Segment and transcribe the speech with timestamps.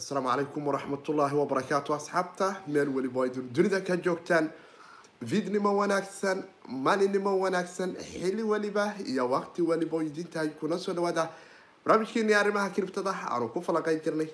[0.00, 4.46] asalaamu calaykum waraxmatullaahi wabarakaatu asxaabta meel weliba idin dunida ka joogtaan
[5.30, 6.38] vidnimo wanaagsan
[6.68, 11.28] maalinimo wanaagsan xili weliba iyo waqti weliba oo idintahay kuna soo dhawaada.
[11.84, 14.28] Barnaamijkeeni arrimaha kiribtada aanu ku falanqeyn jirnay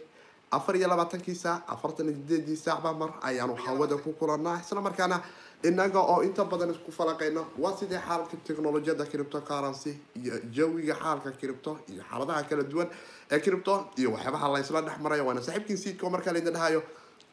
[0.51, 5.21] afar iyo labaatankii saac afartan iyo sideedii saacba mar ayaanu hawada ku kulanaa islamarkaana
[5.65, 11.31] inaga oo inta badan isku falanqeyno waa sidii xaalka technolojiyada cripto currency iyo jawiga xaalka
[11.41, 12.89] cripto iyo xaaladaha kala duwan
[13.31, 15.25] ee cripto iyo waxyaabaha la isla dhex marayo.
[15.27, 16.83] Waana saaxiibkiin siidka oo markaa laydin dhahayo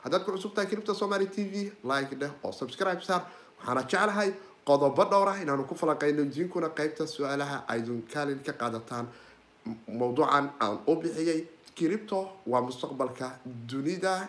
[0.03, 3.21] haddaad ku cusub cripto somaly t v like dheh oo subscribe saar.
[3.59, 4.33] Waxaana jeclahay
[4.65, 9.05] qodobo dhowr ah inaanu ku falanqeyno idinkuna qeybta su'aalaha aydun kaalin ka qaadataan
[9.87, 13.27] mawduucan aan u bixiyey cripto waa mustaqbalka
[13.69, 14.27] dunida.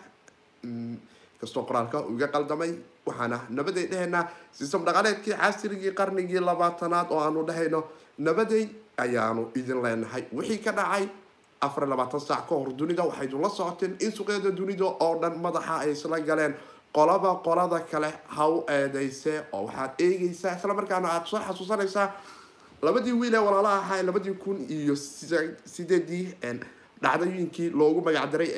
[1.39, 2.71] Kastoo qoraalka uga qaldamay
[3.07, 7.83] waxaana nabaday dhehaynaa sistam dhaqaaleedkii casrigii qarnigii labaatanaad oo aanu dhahayno
[8.17, 8.63] nabaday
[8.97, 10.23] ayaanu idin leenahay.
[10.33, 11.05] Wixii ka dhacay
[11.61, 15.75] afar labaatan saac ka hor dunida waxaydu la socoteen in suqyada dunida oo dhan madaxa
[15.83, 16.53] ay isla galeen
[16.95, 18.63] qolaba qolada kale ha u
[19.53, 22.07] oo waxaad eegaysaa islamarkaana aada soo xasuusanaysaa
[22.81, 24.95] labadii wiil ee walaalaha ahaa labadii kun iyo
[25.75, 26.25] sideedii
[27.03, 28.51] dhacdooyinkii loogu magacdaray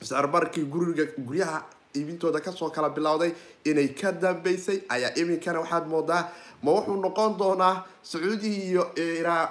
[0.00, 1.58] sicirbarkii guriga guryaha
[1.96, 3.32] iibintooda ka soo kala bilowday
[3.64, 6.28] inay ka dambeysay ayaa iminkana waxaad moodaa.
[6.62, 8.82] Ma wuxuu noqon doonaa sacuudi iyo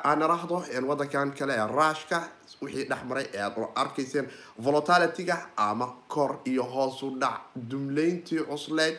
[0.04, 2.18] aan irahdo wadankan kale ee ruushka
[2.62, 4.28] wixii dhexmaray ee aad arkayseen
[4.64, 8.96] volatility-ga ama kor iyo hoosu dhac dumleyntii cusleyd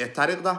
[0.00, 0.52] ee taariikhda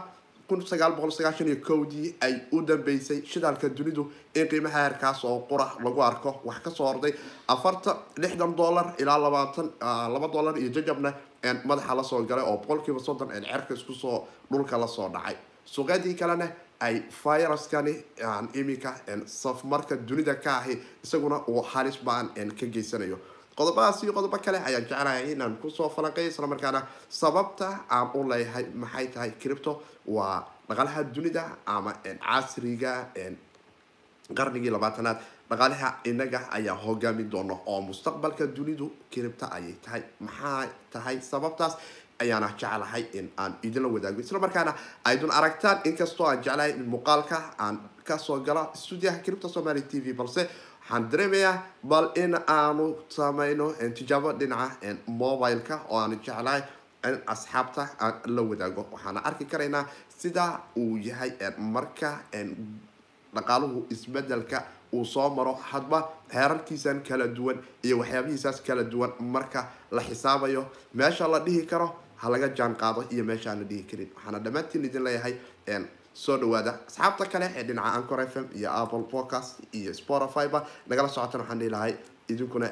[1.68, 6.42] kowdii ay u dambeysay shidaalka dunidu in qiimaha heerkaas oo qura lagu arko.
[6.46, 7.14] Wax ka soo orday
[7.48, 9.70] afartan lixdan dollar ilaa labaatan
[10.14, 11.14] laba dollar iyo jajabna
[11.66, 15.36] madaxa la soo galay oo boqolkiiba soddon cerka iskusoo dhulka la soo dhacay.
[15.66, 16.48] Suuqyadii kalena
[16.80, 17.94] ay viruskani
[18.54, 18.92] iminka
[19.26, 23.18] safmarka dunida ka ahi isaguna uu halis baan ka geysanayo.
[23.58, 28.66] Qodobadaas iyo qodobo kale ayaan jeclahay inaan ku soo falanqeeyo islamarkaana sababta aan u leeyahay
[28.74, 32.94] maxay tahay cripto waa dhaqaalaha dunida ama casriga
[34.38, 35.18] qarnigii labaatanaad
[35.50, 40.04] dhaqaalaha inaga ayaa hogaamin doona oo mustaqbalka dunidu cripto ayay tahay.
[40.20, 41.78] Maxaa tahay sababtaas
[42.22, 44.20] ayaana jeclahay in aan idinla wadaago.
[44.22, 44.74] Islamarkaana
[45.06, 47.76] aydun aragtaan inkastoo aan jeclahay in muuqaalka aan
[48.08, 50.48] ka soo galo stuudiyaha cripto somaly t v balse
[50.82, 56.62] waxaan dareemayaa bal in aanu sameyno tijaabo dhinaca mobileka oo aan jeclahay
[57.08, 58.82] in asxaabta aan la wadaago.
[58.94, 59.86] Waxaana arki karaynaa
[60.18, 60.46] sida
[60.78, 62.10] uu yahay marka
[63.36, 66.00] dhaqaaluhu isbeddelka uu soo maro hadba
[66.34, 69.62] heerarkiisan kala duwan iyo waxyaabihiisaas kala duwan marka
[69.92, 71.88] la xisaabayo meesha la dhihi karo
[72.22, 74.10] ha laga jaan qaado iyo meesha aan la dhihi karin.
[74.16, 75.36] Waxaana dhammaantiin idin leeyahay
[76.14, 80.60] soo dhawaada asxaabta kale ee dhinaca ancor f m iyo apple podcast iyo spotifyba
[80.90, 81.94] nagala socotan waxaan dhihi lahay
[82.32, 82.68] idinkuna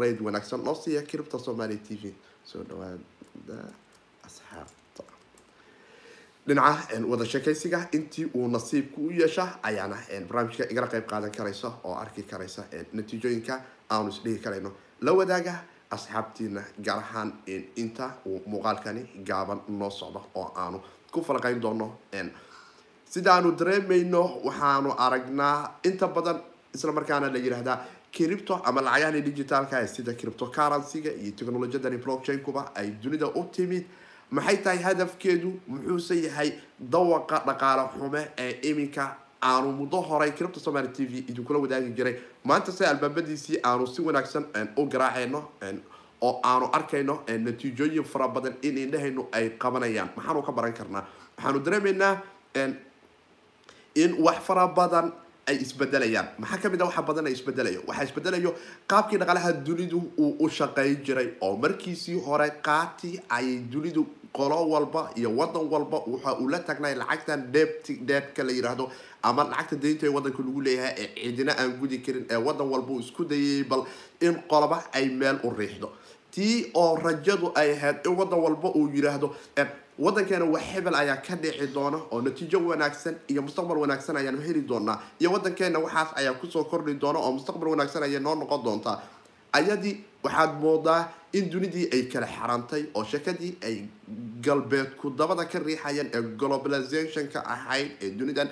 [0.00, 2.14] raid wanaagsan noo siiya cripto somaly t v.
[2.50, 2.98] Soo dhawaada
[6.46, 9.96] dhinaca wada sheekaysiga intii uu nasiibku u yeesha ayaana
[10.28, 12.62] barnaamijka igala qeyb qaadan karaysa oo arki karaysa
[12.92, 13.54] natiijooyinka
[13.90, 14.70] aanu isdhihi karayno.
[15.02, 15.54] La wadaaga
[15.90, 17.32] asxaabtiina gaar ahaan
[17.76, 20.78] inta uu muuqaalkani gaaban noo socdo oo aanu
[21.12, 21.86] ku falqeyn doono
[23.10, 25.58] sidaanu dareemayno waxaanu aragnaa
[25.88, 26.38] inta badan
[26.74, 27.78] islamarkaana la yidhaahdaa
[28.16, 33.84] cripto ama lacagahani digitaalka sida cripto currency-ga iyo technolojiyadani blockchain-kuba ay dunida u timid
[34.30, 35.60] maxay tahay hadafkeedu?
[35.68, 41.58] Muxuuse yahay dawaqa dhaqaale xume ee iminka aanu muddo horay cripto somaly t v idinkula
[41.58, 42.16] wadaagi jiray.
[42.44, 44.44] Maanta se albaabadiisii aanu si wanaagsan
[44.76, 45.40] u garaaceyno
[46.22, 50.10] oo aanu arkayno natiijooyin fara badan in indhahaynu ay qabanayaan.
[50.16, 51.04] Maxaanu ka baran karnaa.
[51.36, 52.22] Waxaanu dareemaynaa
[53.94, 55.12] in wax fara badan
[55.46, 57.80] ay isbedelayaan maxaa ka mid a waxa badan ay isbedelayo?
[57.86, 58.50] Waxaa isbedelayo
[58.90, 65.10] qaabkii dhaqaalaha dunidu uu u shaqeyn jiray oo markiisii hore qaati ayay dunidu qolo walba
[65.16, 68.90] iyo wadan walba waxa uu tagnay lacagtan debt deedka la yiraahdo
[69.22, 72.90] ama lacagta deynta ee wadanka lagu leeyahay ee cidina aan gudi karin ee wadan walba
[72.92, 73.86] uu isku dayay bal
[74.20, 75.92] in qoloba ay meel u riixdo.
[76.34, 79.30] Tii oo rajadu ay ahayd in wadan walba uu yiraahdo
[79.98, 84.60] wadankeena wax hebel ayaa ka dhici doona oo natiijo wanaagsan iyo mustaqbal wanaagsan ayaanu heli
[84.60, 85.00] doonaa.
[85.20, 89.00] Iyo wadankeena waxaas ayaa ku soo kordhi doona oo mustaqbal wanaagsan ayay noo noqon doontaa.
[89.52, 93.88] Ayadii waxaad moodaa in dunidii ay kala xarantay oo shakadii ay
[94.44, 98.48] galbeedku dabada ka riixayeen ee globalizationka ahayd ee dunidan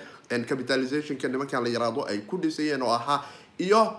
[0.49, 3.21] capitalizationka nimankan la yaraado ay ku dhisayeen oo ahaa
[3.59, 3.97] iyo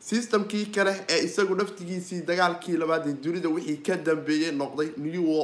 [0.00, 5.42] systemkii kale ee isagu naftigiisii dagaalkii labaad ee dunida wixii ka dambeeyey noqday new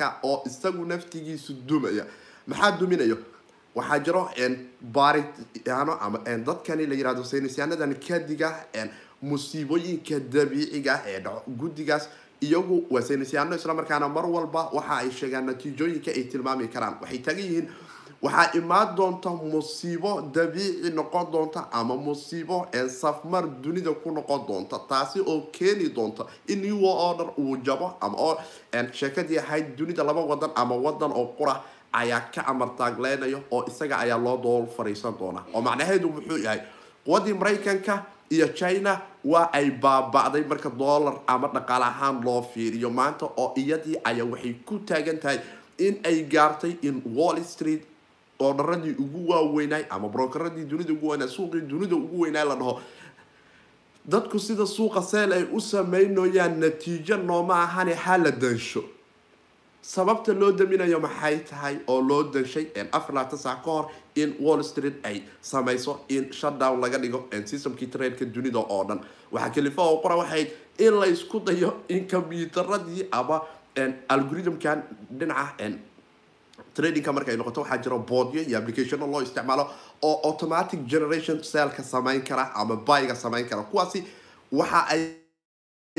[0.00, 2.06] orderka oo isagu naftigiisu dumaya
[2.46, 3.18] maxaa duminayo?
[3.74, 4.30] Waxaa jiro
[4.80, 8.66] baaritaano ama dadkani la yiraahdo saynisyaanadan kadiga
[9.22, 12.08] musiibooyinka dabiiciga ee dhaco guddigaas.
[12.40, 16.96] Iyagu waa saynisyaano islamarkaana mar walba waxa ay sheegaan natiijooyinka ay tilmaami karaan.
[17.02, 17.68] Waxay taagan yihiin
[18.22, 22.66] waxaa imaan doonta musiibo dabiici noqon doonta ama musiibo
[23.00, 24.78] safmar dunida ku noqon doonta.
[24.88, 28.36] Taasi oo keeni doonta in new order uu jabo ama
[28.92, 31.62] sheekadii ahayd dunida laba wadan ama wadan oo qura
[31.92, 36.60] ayaa ka amartaagleynayo oo isaga ayaa loo dool fariisan doona oo macnaheedu muxuu yahay
[37.04, 42.90] quwadii maraykanka iyo china waa ay baaba'day marka dollar ama dhaqaale ahaan loo fiiriyo.
[42.90, 45.38] Maanta oo iyadii ayaa waxay ku taagan tahay
[45.78, 47.82] in ay gaartay in wall street
[48.40, 48.52] oo
[48.98, 52.80] ugu waaweynay ama brokeradii dunida ugu weynaa suuqii dunida ugu weynaa la dhaho.
[54.08, 58.82] Dadku sida suuqa seel ay u sameynayaan natiijo nooma ahane ha la dansho
[59.82, 64.62] sababta loo daminayo maxay tahay oo loo danshay afar laatan saac ka hor in wall
[64.62, 69.00] street ay samayso in shutdown laga dhigo systemkii trainka dunida oo dhan.
[69.32, 70.48] Waxaa kalifa oo qora waxayd
[70.78, 71.06] in la
[71.44, 73.40] dayo in kombyuutaradii ama
[74.08, 75.54] algorithmkan dhinaca
[76.80, 79.64] tradingka marka ay noqoto waxaa jira boodyo iyo applicationo loo isticmaalo
[80.02, 83.62] oo automatic generation cellka samayn kara ama bayga samayn kara.
[83.62, 84.04] Kuwaasi
[84.52, 85.00] waxa ay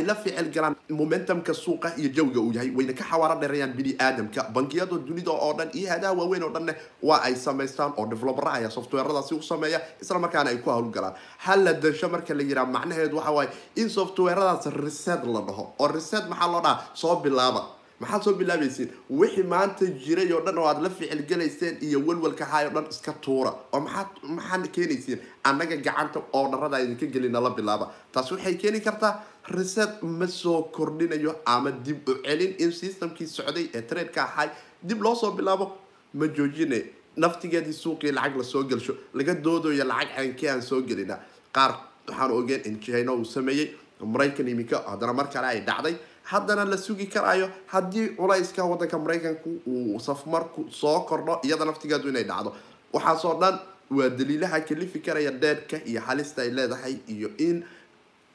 [0.07, 2.71] la ficil galaan momentumka suuqa iyo jawiga uu yahay.
[2.77, 6.73] Wayna ka xawaaro dheerayaan bini aadamka bangiyada dunida oo dhan iyo hadaha waaweyn oo dhanne
[7.03, 11.13] waa ay samaystaan oo developera ayaa softwaradaasi u sameeya isla markaana ay ku howlgalaan
[11.45, 15.63] hal la dansho marka la yiraa macnaheedu waxa waaye in softwaradaas reset la dhaho.
[15.79, 17.61] Oo reset maxaa loo dhaha soo bilaaba
[18.01, 18.89] maxaad soo bilaabaysiin
[19.21, 23.51] wixii maanta jiray oo dhan oo aad la ficilgalayseen iyo walwalka haay dhan iska tuura.
[23.73, 24.07] Oo maxaad
[24.37, 27.91] maxaad keenaysiin annaga gacanta oo dharada idinka gelina la bilaaba.
[28.13, 29.13] Taasi waxay keeni kartaa
[29.57, 34.49] reset ma soo kordhinayo ama dib u celin in systemkii socday ee traedka ahay
[34.83, 35.71] dib loo soo bilaabo
[36.13, 36.79] ma joojine.
[37.17, 41.19] Naftigeedii suuqii lacag la soo gelsho laga doodayo lacag caynkii aan soo gelina.
[41.53, 41.71] Qaar
[42.07, 43.67] waxaan ogeen in china uu sameeyey.
[44.13, 49.49] Maraykan iminka haddana mar kale ay dhacday haddana la sugi karaayo haddii culayska wadanka maraykanku
[49.67, 52.55] uu safmarku soo kordho iyada naftigeedu inay dhacdo.
[52.93, 53.59] Waxaasoo dhan
[53.91, 57.63] waa daliilaha kalifi karaya dheedhka iyo halista ay leedahay iyo in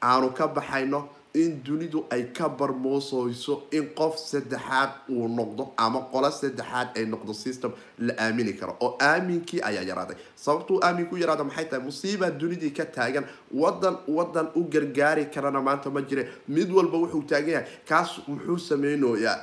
[0.03, 1.09] aanu ka baxayno
[1.41, 7.33] in dunidu ay ka barmooseyso in qof saddexaad uu noqdo ama qolo saddexaad ay noqdo
[7.33, 12.71] system la aamini karo oo aaminkii ayaa yaraaday sababtuu aaminku yaraada maxay tahay musiiba dunidii
[12.79, 13.25] ka taagan
[13.63, 18.57] wadan wadan u gargaari karana maanta ma jire mid walba wuxuu taagan yahay kaas muxuu
[18.69, 19.37] sameynoyaa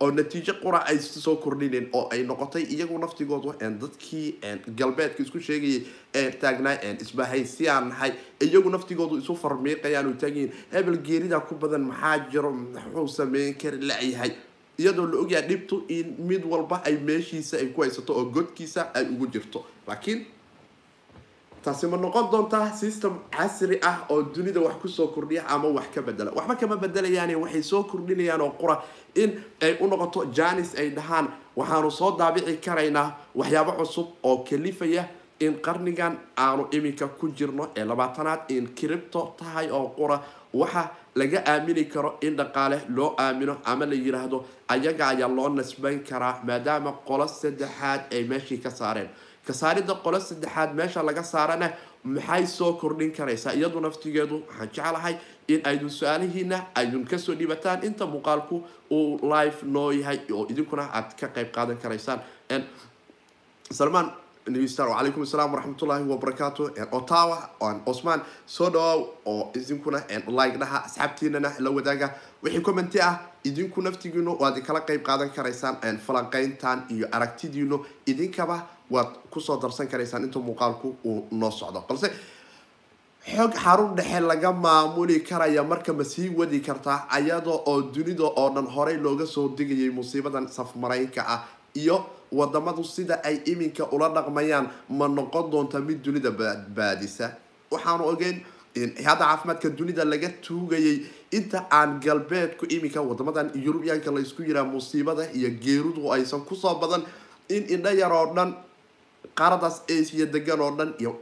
[0.00, 4.34] oo natiijo qura ay soo kordhineen oo ay noqotay iyagu naftigoodu dadkii
[4.76, 10.96] galbeedka isku sheegayay taagnaa isbahay si aan nahay iyagu naftigoodu isu farmiiqayaan u taagyihiin hebel
[11.08, 14.32] geerida ku badan maxaa jiro muxuu sameyn kari layahay?
[14.80, 19.04] Iyadoo la ogyahay dhibtu in mid walba ay meeshiisa ay ku haysato oo godkiisa ay
[19.12, 19.64] ugu jirto.
[19.86, 20.24] Laakiin
[21.64, 25.86] taasi ma noqon doontaa system casri ah oo dunida wax ku soo kordhiya ama wax
[25.94, 28.80] ka bedela waxba kama bedelayaane waxay soo kordhinayaan oo qura
[29.14, 29.30] in
[29.60, 31.28] ay u noqoto janis ay dhahaan.
[31.56, 35.04] Waxaanu soo daabici karaynaa waxyaabo cusub oo kalifaya
[35.40, 40.20] in qarnigan aanu iminka ku jirno ee labaatanaad in cripto tahay oo qura
[40.54, 46.00] waxa laga aamini karo in dhaqaale loo aamino ama la yiraahdo ayaga ayaa loo nasban
[46.08, 49.08] karaa maadaama qolo saddexaad ay meeshii ka saareen
[49.46, 51.68] kasaarida qolo saddexaad meesha laga saarana
[52.04, 55.14] maxay soo kordhin karaysaa iyadu naftigeedu waxaan jeclahay
[55.48, 58.56] in aydun su'aalihiina aydun ka soo dhibataan inta muuqaalku
[58.90, 62.20] uu live noo yahay oo idinkuna aad ka qayb qaadan karaysaan
[63.72, 64.12] salmaan
[64.50, 66.62] wacalaykum asalaam waraxmatullaahi wabarakaatu
[66.98, 67.36] otawa
[67.86, 69.98] osman soo dhawaaw oo idinkuna
[70.38, 72.08] like dhaha asxaabtiinana la wadaaga
[72.42, 78.56] wixii commenti ah idinku naftigiinu waad kala qayb qaadan karaysaan falanqeyntan iyo aragtidiinu idinkaba
[78.90, 81.84] waad ku soo darsan karaysaan inta muuqaalku uu noo socdo.
[81.88, 82.10] Balse
[83.36, 88.48] xog xarun dhexe laga maamuli karaya marka ma sii wadi kartaa ayadoo oo dunida oo
[88.54, 91.40] dhan horey looga soo digayay musiibadan safmaraynka ah
[91.74, 97.36] iyo wadamadu sida ay iminka ula dhaqmayaan ma noqon doonta mid dunida badbaadisa
[97.70, 98.40] waxaanu ogeyn
[98.74, 105.28] in hadda caafimaadka dunida laga tuugayay inta aan galbeedku iminka wadamadan yurubiyaanka laysku yiraa musiibada
[105.38, 107.02] iyo geerudu aysan ku soo badan
[107.48, 108.54] in indha yar oo dhan
[109.38, 111.12] qaaradaas asia degan oo dhan iyo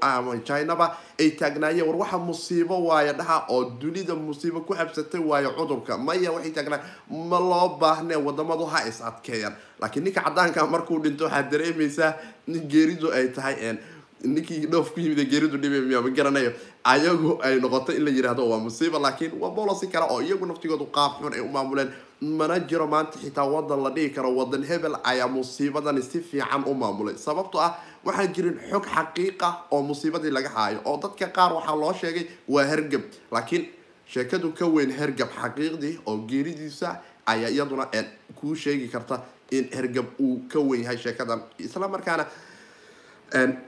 [0.47, 5.99] chinaba ay taagnaayeen war waxa musiibo waayo dhaha oo dunida musiibo ku habsatay waayo cudurka.
[5.99, 9.55] Maya waxay taagnaa ma loo baahnee wadamadu ha is adkeeyaan.
[9.81, 12.15] Laakiin ninka cadaanka markuu dhinto waxaad dareemaysaa
[12.47, 13.79] nin geeridu ay tahay
[14.25, 16.53] ninkii dhoof ku yimid geeridu dhibay miya ma garanayo?
[16.85, 20.87] Ayagu ay noqoto in la yiraahdo waa musiiba laakiin waa bolosi kale oo iyagu naftigoodu
[20.91, 24.97] qaab xun ay u maamuleen mana jiro maanta xitaa wadan la dhihi karo wadan hebel
[25.05, 27.15] ayaa musiibadani si fiican u maamulay.
[27.17, 31.93] Sababto ah waxaan jirin xog xaqiiqa oo musiibadii laga haayo oo dadka qaar waxaa loo
[31.95, 33.03] sheegay waa hargab.
[33.31, 33.69] Laakiin
[34.07, 37.87] sheekadu ka weyn hergab xaqiiqdii oo geeridiisa ayaa iyaduna
[38.35, 41.41] kuu sheegi karta in hergab uu ka weyn yahay sheekadan.
[41.59, 42.27] Isla markaana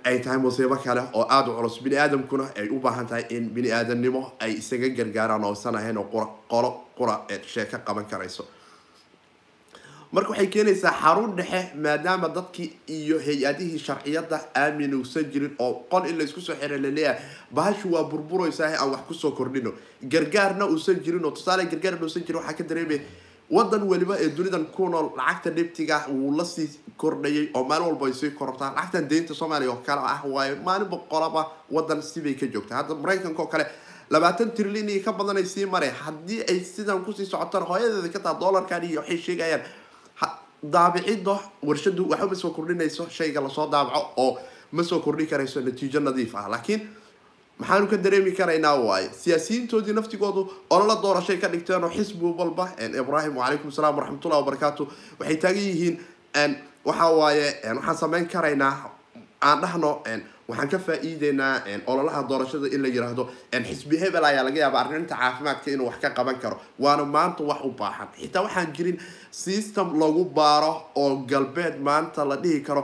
[0.05, 3.49] ay tahay musiibo kale oo aada u culus bini aadamkuna ay u baahan tahay in
[3.51, 7.15] bini aadamnimo ay isaga gargaaraan oo isan ahayn oo qura qolo qura
[7.47, 8.45] sheeko qaban karayso
[10.13, 16.07] marka waxay keenaysaa xarun dhexe maadaama dadkii iyo hay'adihii sharciyada aamin uusan jirin oo qol
[16.09, 17.21] in laysku soo xira la leeyahay
[17.53, 19.73] bahashu waa burburaysaa aan wax ku soo kordhino.
[20.03, 23.01] Gargaarna uusan jirin oo tusaale gargaarna uusan jirin waxaa ka dareemaya
[23.51, 28.07] wadan weliba ee dunidan ku nool lacagta dhibtiga wuu la sii kordhayay oo maalin walba
[28.07, 32.47] ay sii korortaa lacagtan deynta soomaaliya oo kale ah waayo maalin boqolaba wadan sibay ka
[32.47, 32.77] joogtaa.
[32.83, 33.67] Hadda maraykanka oo kale
[34.11, 35.95] labaatan trilyan ka badan ay sii mareen.
[36.05, 39.63] Haddii ay sidan ku sii socotaan hooyadeeda ka taa doolarkan iyo waxay sheegayaan.
[40.63, 44.39] Daabicidda warshadu waxba ma soo kordhinayso shayga la soo daabaco oo
[44.73, 46.49] ma soo kordhin karayso natiijo nadiif ah.
[46.53, 46.81] Laakiin
[47.61, 52.65] maxaanu ka dareemi karaynaa waaye siyaasiyiintoodii naftigoodu olala doorashay ka dhigteen oo xisbi walba
[53.03, 54.83] ibrahim wacalaykum salaam waraxmatullahi wabarakaatu
[55.21, 55.97] waxay taagan yihiin
[56.89, 58.75] waxa waaye waxaan samayn karaynaa
[59.49, 59.91] aan dhahno
[60.51, 61.55] waxaan ka faa-iideynaa
[61.87, 63.25] ololaha doorashada in la yiraahdo
[63.69, 66.57] xisbi hebel ayaa laga yaaba arrinta caafimaadka inuu wax ka qaban karo.
[66.85, 68.09] Waana maanta wax u baahan.
[68.21, 68.99] Xitaa waxaan jirin
[69.31, 72.83] system lagu baaro oo galbeed maanta la dhihi karo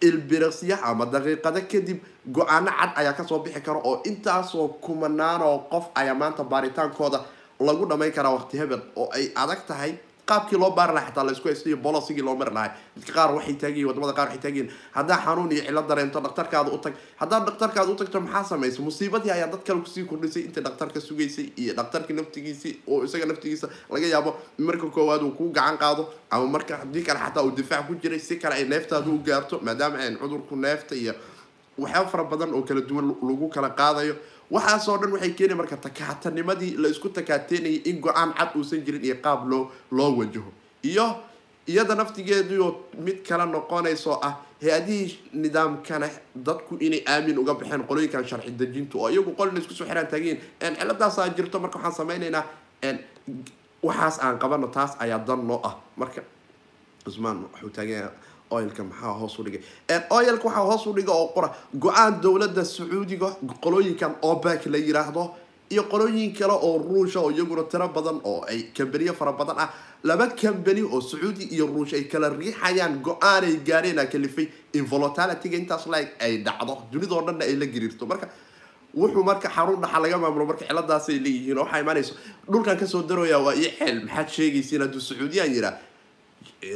[0.00, 5.58] ilbiriqsya ama daqiiqado kadib go'aano cad ayaa ka soo bixi kara oo intaasoo kumanaan oo
[5.70, 7.20] qof ayaa maanta baaritaankooda
[7.60, 11.32] lagu dhamayn karaa waqti hebel oo ay adag tahay qaabkii loo baari laha xataa la
[11.32, 12.70] isku haystayo bolosigii loo mari lahay.
[12.96, 16.78] Dadka qaar waxay taagiyin waddamada qaar waxay taagiyin haddaa xanuun iyo cilo dareento dhaktarkaada u
[16.78, 20.62] tag haddaad dhaktarkaada u tagto maxaa samaysa musiibadii ayaa dad kale ku sii kordhisay intii
[20.62, 25.76] dhaktarka sugaysay iyo dhaktarkii naftigiisii oo isaga naftigiisa laga yaabo marka koowaad uu kuu gacan
[25.78, 29.18] qaado ama marka haddii kale xataa uu difaac ku jiray si kale ay neeftaada u
[29.18, 31.14] gaarto maadaama aan cudurku neefta iyo
[31.78, 34.16] waxyaaba fara badan oo kala duwan lagu kala qaadayo.
[34.50, 39.16] Waxaasoo dhan waxay keeni marka takaatanimadii la isku takaateynayay in go'aan cad uusan jirin iyo
[39.24, 40.50] qaab loo loo wajaho.
[40.82, 41.06] Iyo
[41.66, 48.50] iyada naftigeediio mid kale noqonayso ah hay'adihii nidaamkana dadku inay aamin uga baxeen qolooyinkan sharci
[48.50, 51.58] dejintu oo iyagu qolina isku soo xiraan taagiin ciladaasaa jirto.
[51.60, 52.44] Marka waxaan sameynaynaa
[53.82, 55.76] waxaas aan qabano taas ayaa dan noo ah.
[55.96, 56.22] Marka
[57.04, 58.10] cusmaan wuxuu taaganya
[58.56, 59.60] oilka maxaa hoos u dhigay?
[60.10, 61.48] Oilka waxaa hoos u dhiga oo qora
[61.84, 63.28] go'aan dowladda sacuudiga
[63.64, 65.24] qolooyinkan obek la yiraahdo
[65.70, 69.70] iyo qolooyin kale oo ruusha oo iyaguna tiro badan oo ay kambaniyo fara badan ah.
[70.04, 75.56] Laba kambani oo sacuudi iyo ruush ay kala riixayaan go'aan ay gaareen a kalifay involotalityga
[75.58, 76.74] intaas la ay dhacdo.
[76.92, 78.28] Dunidao dhanna ay la gariirto marka
[78.94, 82.14] wuxuu marka xarun dhaxa laga maamulo marka ciladaasay leeyihiin oo imaanayso
[82.50, 83.70] dhulkan ka soo darooya waa io
[84.04, 85.74] maxaad sheegaysiin hadduu sacuudiyaan yiraa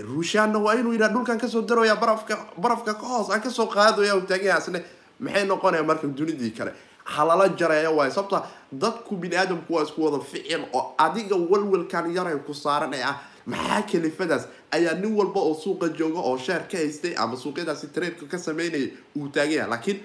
[0.09, 3.67] ruushaanna waa inuu yidhaha dhulkan ka soo darooya barafka barafka ka hoos aan ka soo
[3.67, 4.81] qaadaya taagayaasne
[5.21, 6.73] maxay noqonaya marka dunidii kale?
[7.05, 8.43] Halala jareeya waay sababta
[8.73, 13.17] dadku bini aadamku waa isku wada ficil oo adiga walwalkan yaray ku saaran ee ah
[13.47, 18.27] maxaa kalifadaas ayaa nin walba oo suuqa jooga oo sheer ka haystay ama suuqyadaasi tareedka
[18.27, 19.99] ka sameynaya uu taaganya laakiin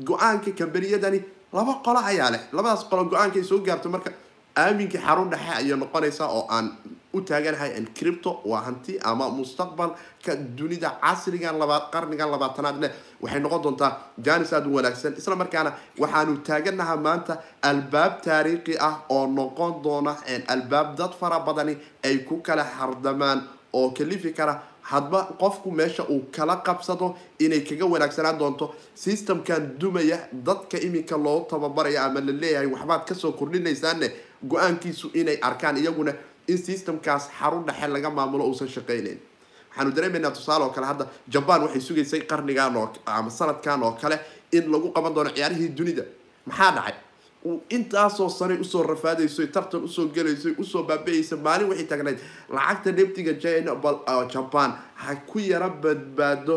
[0.00, 1.20] go'aanka kambaniyadani
[1.52, 2.40] laba qolo ayaa leh.
[2.52, 4.10] Labadaas qolo go'aankay soo gaarto marka
[4.56, 6.72] aaminkii xarun dhexe ayay noqonaysaa oo aan
[7.16, 12.90] u taaganahay cripto waa hanti ama mustaqbalka dunida casrigan laba qarnigan labaatanaad leh.
[13.22, 13.92] Waxay noqon doontaa
[14.26, 15.14] janis aada u wanaagsan.
[15.18, 20.16] Isla markaana waxaanu taaganaha maanta albaab taariikhi ah oo noqon doona
[20.54, 23.42] albaab dad fara badani ay ku kala hardamaan
[23.72, 24.62] oo kalifi kara.
[24.86, 31.40] Hadba qofku meesha uu kala qabsado inay kaga wanaagsanaan doonto systemkan dumaya dadka iminka loo
[31.50, 34.08] tababaraya ama la leeyahay waxbaad ka soo kordhinaysaane
[34.50, 36.12] go'aankiisu inay arkaan iyaguna
[36.48, 39.18] in systemkaas xarun dhexe laga maamulo uusan shaqeyneyn
[39.70, 44.16] waxaanu dareemaynaa tusaale oo kale hadda jaban waxay sugaysay qarnigan oo ama sanadkan oo kale
[44.52, 46.04] in lagu qaban doono ciyaarihii dunida.
[46.46, 46.94] Maxaa dhacay?
[47.70, 52.18] Intaasoo sanay u soo rafaadayso tartan u soo gelayso u soo baabayaysa maalin waxay taagnayd
[52.56, 53.72] lacagta dhebtiga china
[54.32, 56.56] jaban ha ku yara badbaado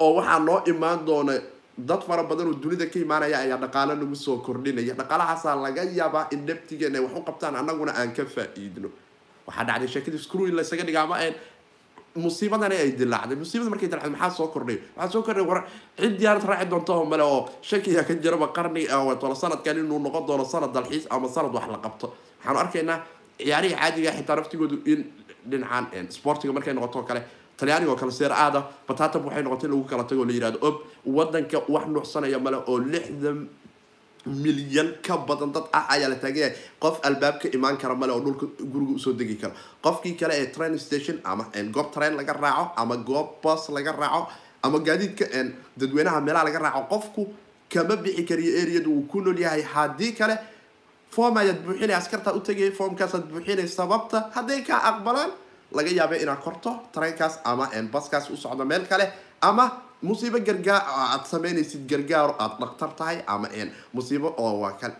[0.00, 1.32] oo waxaa noo imaan doona
[1.78, 4.94] dad fara badan oo dunida ka imaanaya ayaa dhaqaalo nagu soo kordhinaya.
[4.94, 6.44] Dhaqaalahaasaa laga yaabaa in
[6.96, 8.88] ay wax u qabtaan annaguna aan ka faa-iidno
[9.46, 11.16] waxaa dhacday sheekadii screw la isaga dhiga ama
[12.16, 15.60] musiibadani ay dilaacday musiibada markay dilacday maxaa soo kordhay waxaa soo kordhay war
[16.00, 18.82] cid diyaarad raaci doonta oo male oo shakiga ka jiraba qarni
[19.20, 22.06] tolo sanadkan inuu noqon doono sanad dalxiis ama sanad wax la qabto
[22.42, 22.98] waxaanu arkaynaa
[23.38, 25.00] ciyaarihii caadiga xitaa naftigoodu in
[25.50, 27.22] dhinacan sportiga markay noqoto kale
[27.58, 30.58] talyaaniga oo kale seer aada batatab waxay noqotay in lagu kala tago oo la yihahdo
[30.68, 30.74] ob
[31.16, 33.38] wadanka wax nuucsanaya male oo lixdan
[34.26, 38.20] milyan ka badan dad ah ayaa la taaganyay qof albaab ka imaan kara male oo
[38.20, 42.32] dhulka guriga u soo degi kara qofkii kale ee train station ama goob train laga
[42.32, 44.28] raaco ama goob bus laga raaco
[44.62, 45.24] ama gaadiidka
[45.76, 47.22] dadweynaha meelaha laga raaco qofku
[47.72, 49.62] kama bixi kariyo areada uu ku nool yahay.
[49.62, 50.36] Haddii kale
[51.10, 55.30] form ayaad buuxinay askartaa u tegay formkaasaad buuxinay sababta hadday kaa aqbalaan
[55.72, 59.06] laga yaaba inaad korto tareenkaas ama baskaas u socdo meel kale
[59.40, 59.70] ama
[60.02, 63.48] musiibo gargaar aad sameynaysid gargaar aad dhaktar tahay ama
[63.92, 64.94] musiibo oo waa kale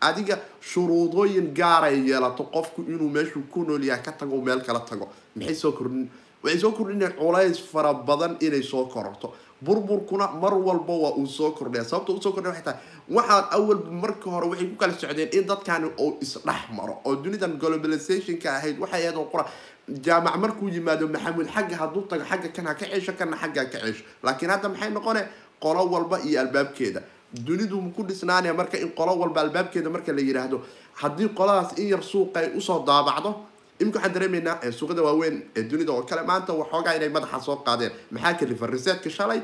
[0.00, 5.08] adiga shuruudooyin gaaray yeelato qofku inuu meeshuu ku nool yahay ka tago meel kala tago.
[5.36, 6.08] Maxay soo kordhin
[6.42, 9.32] waxay soo kordhinay culays fara badan inay soo kororto.
[9.64, 12.80] Burburkuna mar walba waa uu soo kordhaya sababta u soo kordhaya waxay tahay
[13.16, 17.00] waxaan awalba marka hore waxay ku kala socdeen in dadkani uu isdhex maro.
[17.04, 19.46] Oo dunidan globalizationka ahayd waxay ahayd oo qura
[19.88, 23.78] jaamac markuu yimaado maxamuud xagga hadduu tago xagga kan ha ka ceesho kana xagga ka
[23.78, 24.04] ceesho.
[24.22, 25.22] Laakiin hadda maxay noqone?
[25.60, 27.00] Qolo walba iyo albaabkeeda.
[27.34, 30.60] Dunidu ku dhisnaanaya marka in qolo walba albaabkeeda marka la yidhaahdo
[30.94, 33.34] haddii qoladaas in yar suuqa ay u soo daabacdo
[33.80, 37.92] imika waxaan dareemaynaa suuqada waaweyn ee dunida oo kale maanta waxoogaa inay madaxa soo qaadeen.
[38.10, 39.42] Maxaa kalifa reseedka shalay?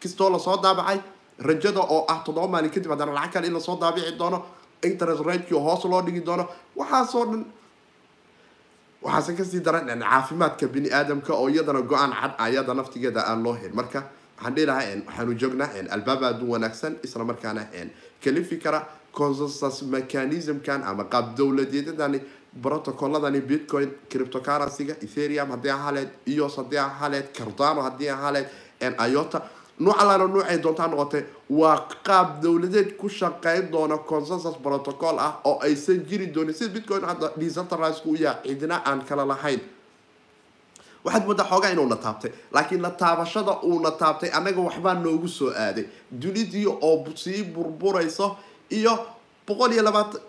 [0.00, 0.98] Kastoo la soo daabacay?
[1.38, 4.42] Rajada oo ah toddoba maalin kadib haddana lacag kale in la soo daabici doono?
[4.82, 6.48] Interest ratekii hoos loo dhigi doono?
[6.76, 7.44] Waxaasoo dhan
[9.06, 13.54] waxaase ka sii daran caafimaadka bini aadamka oo iyadana go'aan cad ayada naftigeeda aan loo
[13.60, 13.74] helin.
[13.80, 14.00] Marka
[14.36, 17.62] waxaan dhihi lahaa waxaanu joognaa albaab aada u wanaagsan isla markaana
[18.24, 18.80] kalifi kara
[19.18, 22.20] consensus mechanismkan ama qaab dowladeedadani
[22.62, 28.46] protocoladani bitcoin cryptocurrencyga ethereum haddii ahaleed ios haddii ahaleed cardano haddii ahaleed
[29.10, 29.38] iota
[29.78, 31.22] nuuc allaana nuucay doontaa noqotay.
[31.50, 36.54] Waa qaab dowladeed ku shaqeyn doona consensus protocol ah oo aysan jiri doonin.
[36.54, 39.60] Sida bitcoin hadda decentralized u yahay cidina aan kala lahayn.
[41.04, 42.30] Waxaad moodaa xoogaa inuu na taabtay.
[42.52, 45.84] Laakiin la taabashada uuna taabtay annaga waxbaa noogu soo aaday.
[46.10, 48.36] Dunidii oo sii burburayso
[48.70, 48.98] iyo
[49.46, 50.20] boqol iyo labaatan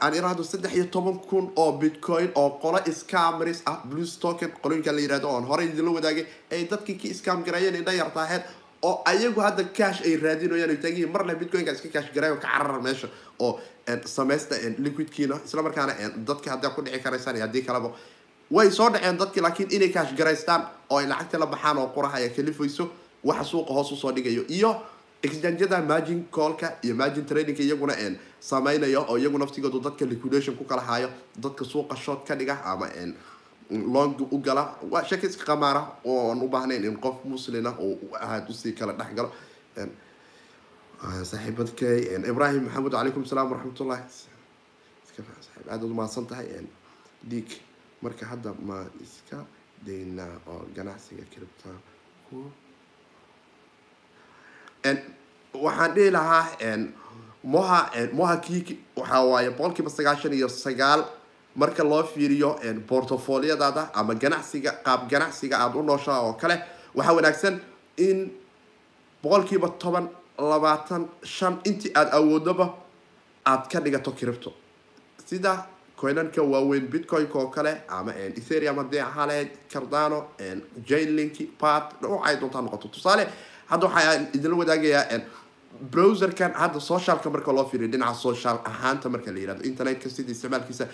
[0.00, 4.92] aan iraahdo saddex iyo toban kun oo bitcoin oo qolo scamris ah blues token qoloyinka
[4.92, 8.42] la yiraahdo oon horey idinla wadaagay ay dadkii ka scam gareeyeen indha yartaaheed
[8.82, 12.80] oo ayagu hadda cash ay raadinayaan ay taagiyiin marle bitcoinka iska cash gareeyo ka carara
[12.80, 13.08] meesha.
[13.38, 13.60] Oo
[14.04, 15.92] samaysta liquidkiina isla markaana
[16.28, 17.90] dadka haddaa ku dhici karaysaan iyo haddii kaleba
[18.50, 22.16] way soo dhaceen dadki laakiin inay kaash garaystaan oo ay lacagta la baxaan oo quraha
[22.16, 22.88] ay kalifayso
[23.24, 24.44] waxa suuqa hoos u soo dhigayo.
[24.48, 24.76] Iyo
[25.22, 27.94] exchangeada margin callka iyo margin tradingka iyaguna
[28.40, 32.88] sameynaya oo iyagu naftigoodu dadka liquidation ku kala haayo dadka suuqa short ka dhiga ama
[33.70, 34.76] long u gala.
[34.90, 38.92] Waa shaki iska qamaara ooan u baahnayn in qof muslina uu ahaad u sii kala
[38.92, 39.30] dhex galo.
[41.24, 41.98] Saaxiibadkay.
[42.32, 44.02] Ibrahim maxamed calaykum salaam waraxmatullahi
[45.06, 46.46] saaxiib aada umahadsan tahay.
[47.30, 47.48] Dhiig
[48.02, 49.38] marka hadda ma iska
[49.86, 51.70] daynaa oo ganacsiga cripta
[55.54, 56.76] waxaan dhihi lahaa
[57.44, 61.04] moha moha kiki waxa waaye boqolkiiba sagaashan iyo sagaal
[61.60, 62.50] marka loo fiiriyo
[62.88, 66.56] portofoliadaada ama ganacsiga qaab ganacsiga aada u nooshaa oo kale
[66.94, 67.54] waxaa wanaagsan
[67.96, 68.18] in
[69.22, 70.06] boqolkiiba toban
[70.50, 72.66] labaatan shan intii aada awoodoba
[73.50, 74.50] aada ka dhigato cripto
[75.28, 75.52] sida
[76.00, 80.18] coinanka waaweyn bitcoinka oo kale ama ethereum haddii ahaleed cardano
[80.88, 82.88] jainlink pat waxay doontaa noqoto.
[82.88, 83.24] Tusaale
[83.70, 85.20] hadda waxaa idinla wadaagayaa
[85.92, 90.86] browserkan hadda socialka marka loo fiiriyo dhinaca social ahaanta marka la yihahdo internetka sida isticmaalkiisa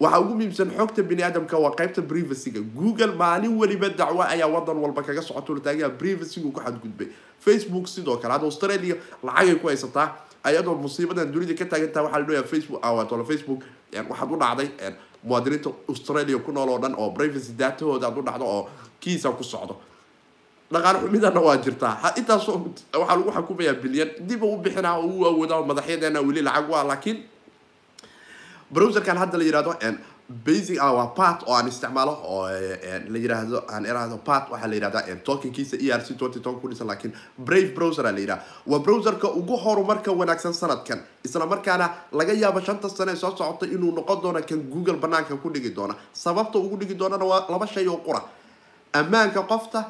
[0.00, 2.60] waxaa ugu muhiimsan xogta bini aadamka waa qaybta privacyga.
[2.74, 7.08] Google maalin weliba dacwo ayaa wadan walba kaga socoto lataagaa privacygu ku xadgudbay.
[7.40, 12.26] Facebook sidoo kale hadda australia lacagay ku haysataa ayadoo musiibadan dunida ka taagantaha waxaa la
[12.28, 13.60] leeyahay facebook awatolo facebook
[14.08, 14.68] waxaad u dhacday
[15.24, 18.68] muwaadiniinta australia ku nool oo dhan oo privacy datahooda aad u dhacdo oo
[19.00, 19.76] kiisa ku socdo.
[20.72, 24.08] Dhaqaale xumidana waa jirtaa intaas waxaa lagu xukumayaa bilyan.
[24.28, 27.18] Dib u bixinaa oo u awooda madaxyadeena weli lacag waa laakiin
[28.72, 29.74] browserkan hadda la yiraahdo
[30.46, 32.46] basic ah waa part oo aan isticmaalo oo
[33.12, 36.68] la yiraahdo aan iraahdo part waxaa la yirahdaa tokenkiisa e r c twenty token ku
[36.70, 41.90] dhisan laakiin brave browser aa la yidhaha waa browserka ugu horumarka wanaagsan sanadkan isla markaana
[42.12, 45.94] laga yaabo shanta sane soo socota inuu noqon doono kan google banaanka ku dhigi doona.
[46.12, 48.22] Sababta ugu dhigi doonana waa laba shay oo qura.
[48.92, 49.84] Ammaanka qofta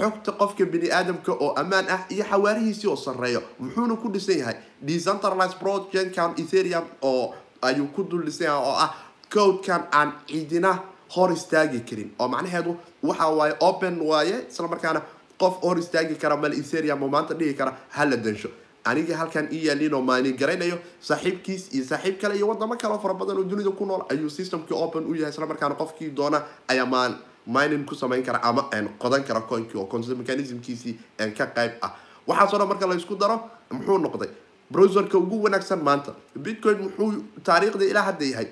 [0.00, 4.56] xogta qofka bini aadamka oo ammaan ah iyo xawaarihiisii oo sarreeyo muxuuna ku dhisan yahay
[4.80, 8.90] decentralized projectkan ethereum oo ayuu ku dul dhisan yahay oo ah
[9.32, 10.72] codekan aan cidina
[11.14, 12.10] hor istaagi karin.
[12.20, 15.02] Oo macnaheedu waxa waaye open waaye isla markaana
[15.38, 18.48] qof hor istaagi kara mal ethereum oo maanta dhihi kara hala dansho
[18.84, 23.14] aniga halkan i yaalin oo maalin garaynayo saaxiibkiis iyo saaxiib kale iyo wadamo kale fara
[23.14, 26.86] badan oo dunida ku nool ayuu systemkii open u yahay isla markaana qofkii doona ayaa
[26.86, 28.62] maan mining ku samayn kara ama
[28.98, 30.98] qodan kara coinkii oo mechanismkiisii
[31.36, 31.92] ka qayb ah.
[32.26, 33.36] Waxaasoo dhan marka la isku daro
[33.70, 34.30] muxuu noqday
[34.72, 36.12] browserka ugu wanaagsan maanta.
[36.44, 37.10] Bitcoin muxuu
[37.44, 38.48] taariikhda ilaa hadda yahay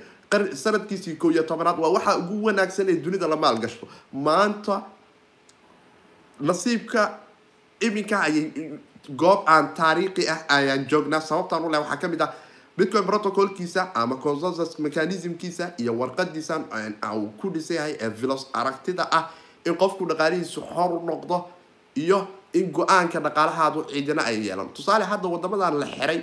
[0.63, 3.87] sanadkiisii kow iyo tobanaad waa waxa ugu wanaagsan ee dunida la maalgashto.
[4.13, 4.83] Maanta
[6.41, 7.19] nasiibka
[7.81, 8.45] iminka ayay
[9.17, 11.21] goob aan taariikhi ah ayaan joognaa.
[11.21, 12.33] Sababtaan u leh waxaa ka mid ah
[12.79, 16.65] bitcoin protocolkiisa ama consensus mechanismkiisa iyo warqadiisan
[17.17, 19.31] uu ku dhisan yahay ee vilos aragtida ah
[19.67, 21.45] in qofku dhaqaalihiisu xor noqdo
[21.97, 24.69] iyo in go'aanka dhaqaalahaadu ciidina ay yeelan.
[24.75, 26.21] Tusaale hadda wadamadan la xiray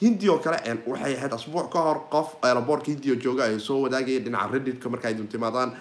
[0.00, 4.20] hindi oo kale waxay ahayd asbuuc ka hor qof aeroboortka hindiya jooga ay soo wadaagaya
[4.20, 5.72] dhinaca redditka marka duntimaadaan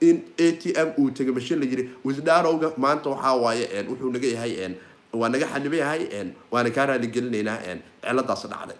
[0.00, 4.28] in a t m uu tegay mashin la yiri wisdarowga maanta waxaa waaye wuxuu naga
[4.28, 4.52] yahay
[5.12, 6.02] waa naga xaniba yahay
[6.50, 7.58] waana kaa raaligelinaynaa
[8.04, 8.76] ciladaas dhacday.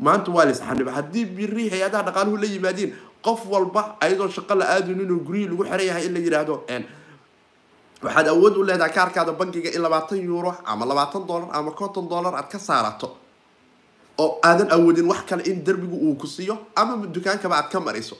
[0.00, 4.66] Maanta waa lis xaniba haddii biri hay'adaha dhaqaaluhu la yimaadiin qof walba ayadoo shaqo la
[4.76, 6.54] aadin inuu guryihii lagu xiran yahay in la yidhaahdo
[8.02, 12.34] waxaad awood u leedahay kaarkaada bankiga in labaatan euro ama labaatan dollar ama konton dollar
[12.34, 13.16] aad ka saarato
[14.18, 18.16] oo aadan awoodin wax kale in derbigu uu ku siiyo ama dukaankaba aad ka mariso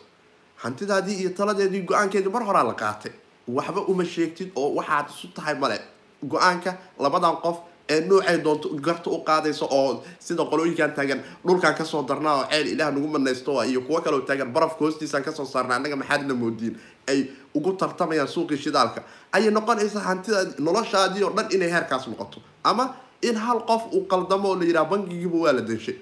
[0.62, 3.12] hantidaadii iyo taladeedii go'aankeedii mar horaa la qaatay.
[3.48, 5.80] Waxba uma sheegtid oo waxaad isu tahay male.
[6.24, 7.56] Go'aanka labadan qof
[7.90, 12.44] ee noocay doonto garta u qaadayso oo sida qolooyinkan taagan dhulkan ka soo darnaa oo
[12.50, 16.34] ceel ilaah nagu manaysto iyo kuwo kaleo taagan barafka hoostiisaan ka soo saarna annaga maxaadna
[16.34, 16.74] moodiin
[17.10, 19.02] ay ugu tartamayaan suuqii shidaalka.
[19.32, 22.38] Ayay noqonaysaa hantida noloshaadii oo dhan inay heerkaas noqoto.
[22.64, 25.96] Ama in hal qof uu qaldamo oo la yidhaha bankigiiba waa la danshay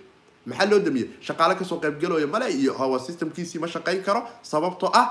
[0.46, 4.90] maxaa loo damiyey shaqaale ka soo qaybgalooya male iyo hawa systemkiisii ma shaqayn karo sababtoo
[4.92, 5.06] ah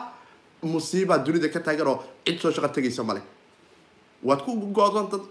[0.64, 3.22] musiibaa dunida ka taagan oo cid soo shaqo tegaysa male
[4.24, 4.52] waad ku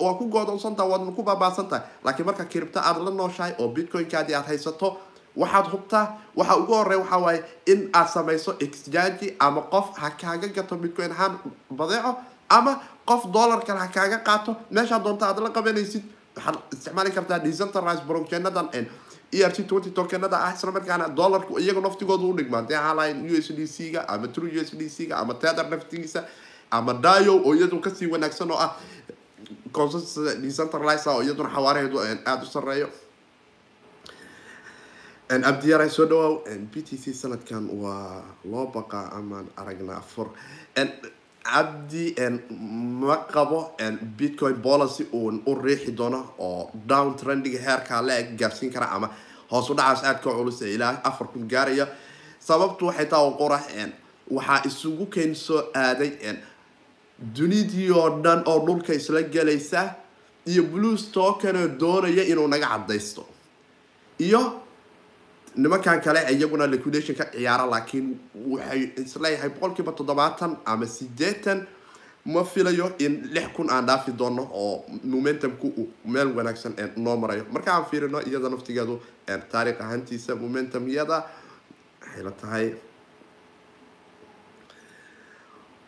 [0.01, 4.35] waad ku goodoonsantaha waadna ku baabaasan tahay laakiin marka kiribta aada la nooshahay oo bitcoinkaadii
[4.35, 4.97] aada haysato
[5.37, 6.05] waxaad hubtaa
[6.37, 11.11] waxa ugu horeya waxaa waaye in aad samayso exchange ama qof ha kaaga gato bitcoin
[11.13, 11.39] ahaan
[11.71, 12.17] badeeco
[12.49, 14.57] ama qof dollar kale ha kaaga qaato.
[14.71, 16.03] Meeshaa doonta aad la qabanaysid
[16.37, 18.69] waxaad isticmaali kartaa decentralized blockchainadan
[19.33, 20.55] e r c twenty tokenada ah.
[20.55, 24.29] Isla markaana dollarku iyaga naftigooda u dhigmaa dee halayn u s d c ga ama
[24.29, 26.25] true u s d c ga ama tether naftigiisa
[26.79, 28.73] ama dio oo iyadu ka sii wanaagsan oo ah
[29.73, 32.89] consensus decentralizer oo iyaduna xawaaraheedu aada u sareeyo
[35.51, 36.35] abdiyara soo dhawaaw
[36.73, 40.29] b t c sanadkan waa loo baqaa amaan aragnaa fur
[41.47, 42.15] cabdi
[43.01, 43.75] ma qabo
[44.19, 49.11] bitcoin policy uun u riixi doono oo down trendiga heerkaa la eg gaarsiin kara ama
[49.51, 51.87] hoos u dhacaas aad ka culus ee ilaa afar kun gaaraya.
[52.41, 53.59] Sababtu waxay taa qora
[54.31, 56.11] waxaa isugu keen soo aaday
[57.19, 59.95] dunidii oo dhan oo dhulka isla gelaysa
[60.47, 63.27] iyo blues tokenoo doonaya inuu naga cadaysto
[64.19, 64.61] iyo
[65.57, 68.19] nimankan kale iyaguna liquidation ka ciyaara laakiin
[68.53, 71.67] waxay is leeyahay boqolkiiba toddobaatan ama sideetan
[72.27, 77.45] ma filayo in lix kun aan dhaafi doono oo momentumku uu meel wanaagsan noo marayo.
[77.53, 79.01] Marka aan fiirino iyada naftigeedu
[79.53, 81.25] taariikh ahaantiisa momentumyada
[82.03, 82.67] waxay la tahay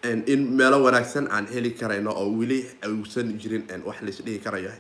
[0.05, 4.71] in meelo wanaagsan aan heli karayno oo weli uusan jirin wax laisdhihi karayo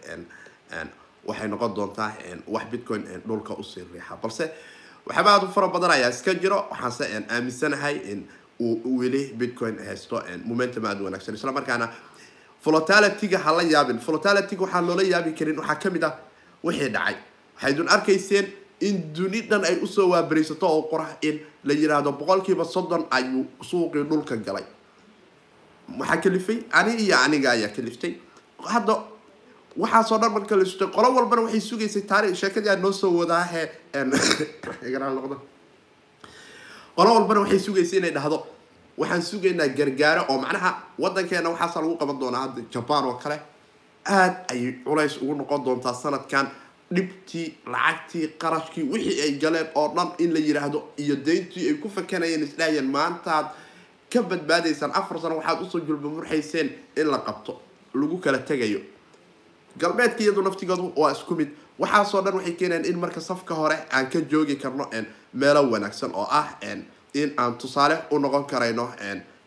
[1.26, 2.12] waxay noqon doontaa
[2.46, 4.16] wax bitcoin dhulka u sii riixa.
[4.22, 4.50] Balse
[5.07, 8.26] waxaaba aada u fara badan ayaa iska jiro waxaanse aaminsanahay in
[8.61, 11.35] uu weli bitcoin haysto momentum aada wanaagsan.
[11.35, 11.88] Isla markaana
[12.64, 13.98] volatility-ga ha la yaabin.
[13.98, 15.59] Volatility-ga waxaan loola yaabi karin.
[15.59, 16.14] Waxaa ka mid ah
[16.64, 17.16] wixii dhacay.
[17.57, 18.46] Waxaydun arkayseen
[18.81, 23.46] in duni dhan ay u soo waabaraysato oo qorax in la yiraahdo boqolkiiba soddon ayuu
[23.62, 24.62] suuqii dhulka galay
[25.98, 28.14] waxaa kalifay ani iyo aniga ayaa kaliftay
[28.64, 28.94] hadda
[29.77, 30.64] waxaasoo dhan marka la
[30.96, 33.62] qolo walbana waxay sugaysay taari sheekadii aan noo soo wadaahe
[36.98, 38.46] qolo walbana waxay sugaysay inay dhahdo.
[38.98, 43.38] Waxaan sugaynaa gargaaro oo macnaha wadankeena waxaasa lagu qaban doonaa hadda jaban oo kale.
[44.05, 46.51] Aada ayay culays ugu noqon doontaa sanadkan.
[46.94, 51.88] Dhibtii lacagtii qarashkii wixii ay galeen oo dhan in la yiraahdo iyo dayntii ay ku
[51.88, 53.46] fakanayeen isdhahayeen maantaad
[54.12, 57.61] ka badbaadaysaan afar sano waxaad u soo julba murxayseen in la qabto
[57.94, 58.81] lagu kala tegayo.
[59.79, 61.49] Galbeedka iyadu naftigoodu waa isku mid.
[61.79, 64.88] Waxaasoo dhan waxay keenayaan in marka safka hore aan ka joogi karno
[65.35, 66.57] meelo wanaagsan oo ah
[67.14, 68.90] in aan tusaale u noqon karayno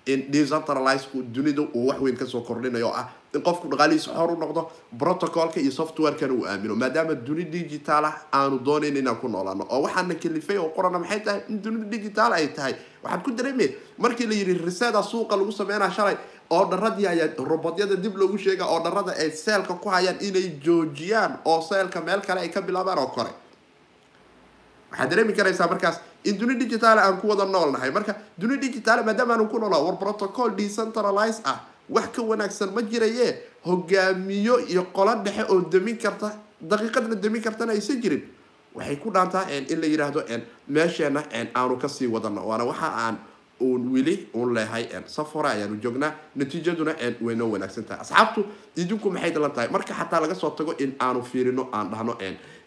[0.05, 4.31] in decentralizku dunida uu wax weyn ka soo kordhinayo oo ah in qofku dhaqaalihiisa xor
[4.31, 4.61] u noqdo
[4.99, 9.63] protocolka iyo softwarekana uu aamino maadaama duni digital ah aanu doonayn inaan ku noolaano.
[9.69, 12.75] Oo waxaana kalifay oo qorana maxay tahay in dunida digital ay tahay.
[13.03, 16.17] Waxaad ku dareemay markii la yidhi riseda suuqa lagu sameynaa shalay
[16.49, 21.39] oo dharadii ayaa robotyada dib loogu sheega oo dharada ay seelka ku hayaan inay joojiyaan
[21.45, 23.31] oo seelka meel kale ay ka bilaabaan oo kore.
[24.91, 29.03] Waxaad dareemi karaysaa markaas in duni digital aan ku wada nool nahay marka duni digital
[29.07, 31.59] maadaama aanu ku noolaa war protocol decentralize ah
[31.91, 33.27] wax ka wanaagsan ma jiraye
[33.67, 38.23] hogaamiyo iyo qolo dhexe oo damin karta daqiiqadna damin kartana aysan jirin.
[38.75, 40.23] Waxay ku dhaantaa in la yiraahdo
[40.67, 41.23] meesheena
[41.55, 43.17] aanu ka sii wadano waana waxa aan
[43.61, 48.01] uun weli uun leehay saf ayaanu joognaa natiijaduna way noo wanaagsan tahay.
[48.01, 49.67] Asxaabtu idinku maxay dalan tahay?
[49.69, 52.15] Marka xataa laga soo tago in aanu fiirino aan dhahno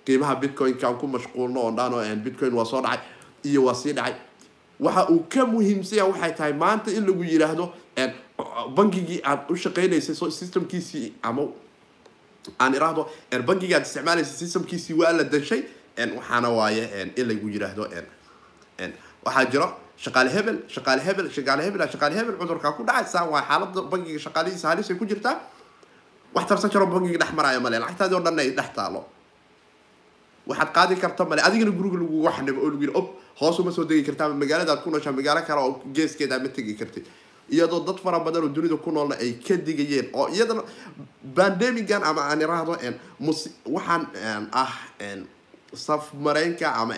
[0.04, 3.00] qiimaha bitcoin-ka aan ku mashquulno oo dhano bitcoin waa soo dhacay
[3.44, 4.14] iyo waa sii dhacay.
[4.80, 7.72] Waxa uu ka muhiimsanya waxay tahay maanta in lagu yidhaahdo
[8.76, 11.46] bangigii aad u shaqeynaysay systemkiisii ama
[12.58, 13.08] aan iraahdo
[13.46, 15.62] bangigii aad isticmaalaysay systemkiisii waa la dashay
[16.16, 17.88] waxaana waaye in lagu yidhaahdo
[19.24, 23.42] waxaa jiro shaqaale hebel shaqaale hebel shaqaale hebel shaqaale hebel cudurkaa ku dhacay saa waa
[23.48, 25.36] xaalada bangiga shaqaalihiisa halisay ku jirtaa
[26.34, 29.04] wax tarsan jaro bangiga dhex maraayo male lacagtaadii oo dhan ay dhex taalo.
[30.46, 33.06] Waxaad qaadi karta male adigana guriga lagugu xanimo oo lagu yidhi ob
[33.40, 37.06] hoos uma soo degi kartaa magaaladaad ku nooshaa magaalo kale oo geeskeeda ma tegi kartid
[37.50, 40.62] iyadoo dad fara badan oo dunida ku noolna ay ka digayeen oo iyadana
[41.22, 42.76] bandemigan ama aan iraahdo
[43.66, 44.06] waxaan
[44.52, 44.72] ah
[45.74, 46.94] saf mareenka ama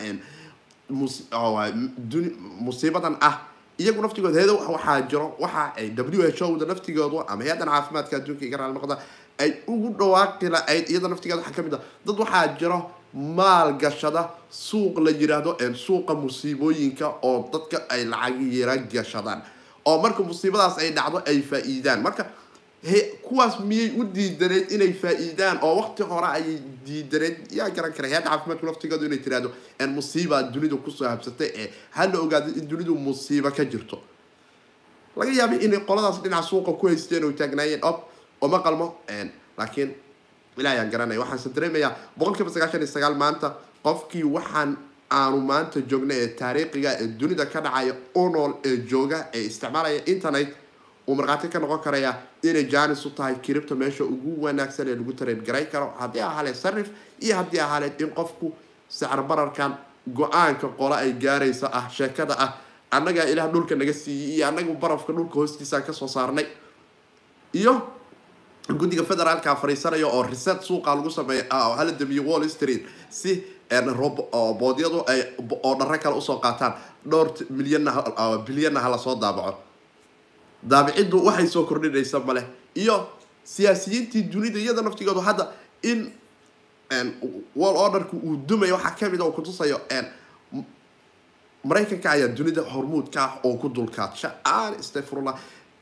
[2.67, 3.43] musiibadan ah
[3.79, 8.17] iyagu naftigooda heedo waxaa jiro waxa ay w h o da naftigoodu ama hay'adan caafimaadka
[8.17, 8.97] adduunka iga raali noqda
[9.39, 11.83] ay ugu dhawaaqi la-ayd iyada naftigeeda waxaa ka mid ah.
[12.07, 12.79] Dad waxaa jiro
[13.13, 19.41] maal gashada suuq la yiraahdo suuqa musiibooyinka oo dadka ay lacag yara gashadaan
[19.87, 22.03] oo marka musiibadaas ay dhacdo ay faa-iidaan.
[22.03, 22.25] Marka
[23.23, 28.31] kuwaas miyay u diidaneed inay faa-iidaan oo waqti hore ayay diidaneed yaa garan kara hay'adda
[28.31, 29.51] caafimaadku naftigeedu inay tirahdo
[29.97, 33.99] musiibaa dunida ku soo habsatay ee hala ogaado in dunidu musiibo ka jirto.
[35.17, 37.97] Laga yaabay inay qoladaas dhinaca suuqa ku haysteen oo taagnaayeen ob
[38.41, 38.95] oma qalmo
[39.59, 39.91] laakiin
[40.59, 44.77] ilaahayaan garanaya waxaanse dareemayaa boqol kiiba sagaashan iyo sagaal maanta qofkii waxaan
[45.11, 50.01] aanu maanta joogna ee taariikhiga ee dunida ka dhacaya u nool ee jooga ee isticmaalaya
[50.07, 50.49] internet
[51.09, 55.13] uu markhaati ka noqon karaya inay janis u tahay kiribta meesha ugu wanaagsan ee lagu
[55.13, 55.93] tareen garay karo.
[55.99, 56.89] Haddii ahaleed sarif
[57.21, 58.53] iyo haddii ahaleed in qofku
[58.89, 59.73] sicir bararkan
[60.19, 62.51] go'aanka qole ay gaaraysa ah sheekada ah
[62.91, 66.47] annagaa ilaah dhulka naga siiyey iyo annagu barafka dhulka hoostiisaan ka soo saarnay
[67.55, 67.73] iyo
[68.79, 71.45] guddiga federaalka fariisanaya oo reset suuqa lagu sameeya
[71.79, 73.33] hala damiyo wall street si
[73.71, 75.21] boodyadu ay
[75.63, 76.75] oo dharo kale u soo qaataan.
[77.07, 77.93] Dhowr milyanna
[78.47, 79.59] bilyanna hala soo daabaco.
[80.63, 82.43] Daabiciddu waxay soo kordhinaysa male
[82.75, 83.09] iyo
[83.45, 85.49] siyaasiyiintii dunida iyada naftigoodu hadda
[85.83, 86.13] in
[87.57, 89.81] wall orderka uu dumaya waxaa ka mid a oo kutusayo
[91.65, 95.35] maraykanka ayaa dunida hormuudka ah oo ku dulkaadsha aan stafrullah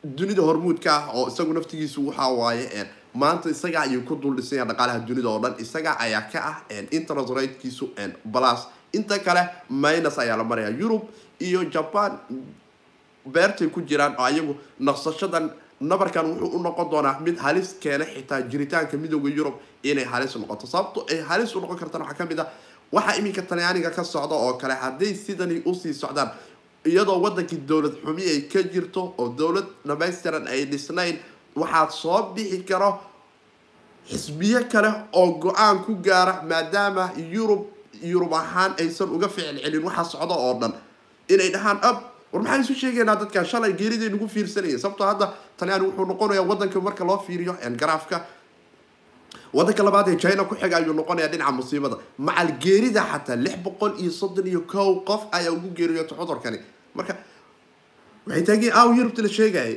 [0.05, 4.98] dunida hormuudka ah oo isagu naftigiisu waxaa waaye maanta isagaa ayuu ku dul dhisanya dhaqaalaha
[5.07, 5.55] dunida oo dhan.
[5.59, 6.57] Isagaa ayaa ka ah
[6.90, 7.87] internet ratekiisu
[8.33, 8.61] plus
[8.92, 11.03] inta kale minus ayaa la maraya yurub
[11.40, 12.18] iyo japan
[13.27, 15.50] beertay ku jiraan oo ayagu naqsashadan
[15.81, 20.66] nabarkan wuxuu u noqon doonaa mid halis keena xitaa jiritaanka midooda yurub inay halis noqoto.
[20.66, 22.48] Sababto ay halis u noqon kartana waxaa ka mid ah
[22.92, 26.31] waxaa iminka talyaaniga ka socda oo kale hadday sidani u sii socdaan
[26.85, 31.16] iyadoo wadankii dowlad xumi ay ka jirto oo dowlad dhamaystiran ay dhisnayn
[31.56, 33.00] waxaa soo bixi karo
[34.10, 37.62] xisbiyo kale oo go'aan ku gaara maadaama yurub
[38.02, 40.72] yurub ahaan aysan uga ficil celin waxa socda oo dhan.
[41.28, 41.96] Inay dhahaan ab
[42.32, 46.80] war maxaan isu sheegaynaa dadkan shalay geeriday nagu fiirsanaya sababtoo hadda talyaani wuxuu noqonayaa wadanka
[46.80, 48.16] marka loo fiiriyo garaafka
[49.54, 51.96] wadanka labaad ee china ku xiga ayuu noqonayaa dhinaca musiibada.
[52.18, 56.58] Macal geerida xataa lix boqol iyo soddon iyo kow qof ayaa ugu geeriyoota cudurkani.
[56.94, 57.16] Marka
[58.26, 59.76] waxay taageen aaw yurubta la sheegaya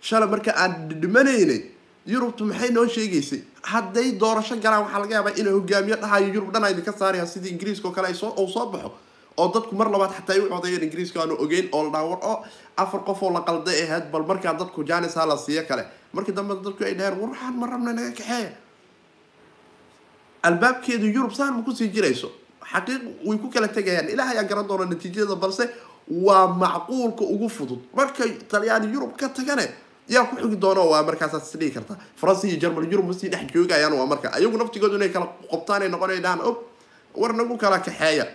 [0.00, 1.60] shalay marka aan dhimanaynay
[2.06, 3.42] yurubtu maxay noo sheegaysay?
[3.62, 7.88] Hadday doorasho galaan waxaa laga yaabaa inay hogaamiyo dhahayo yurub dhan idinka saaraya sidii ingiriiska
[7.88, 8.32] oo kale ay soo
[8.72, 8.92] baxo
[9.36, 12.18] oo dadku mar labaad xataa ay u codeeyeen ingiriiska aanu ogeyn oo la dhaha war
[12.30, 12.44] oo
[12.76, 15.84] afar qof oo la qalday ahayd bal markaa dadku janis ha la siiyo kale.
[16.12, 18.52] Markii dambe dadku ay dhaheen war ma rabna naga kaxeeya
[20.42, 22.30] albaabkeedu yurub saan ma ku sii jirayso?
[22.72, 24.08] Xaqiiq way ku kala tegayaan.
[24.08, 25.68] Ilaah ayaa garan doona natiijada balse
[26.08, 27.80] waa macquulka ugu fudud.
[27.94, 29.68] Markay talyaani yurub ka tagane
[30.14, 33.46] yaa ku xigi doono waa markaasaad is dhihi kartaa faransa iyo german yurub masii dhex
[33.54, 34.28] joogayaan waa marka.
[34.36, 36.56] Ayagu naftigoodu inay kala qobtaan ay noqonay dhahan og.
[37.14, 38.26] War nagu kala kaxeeya.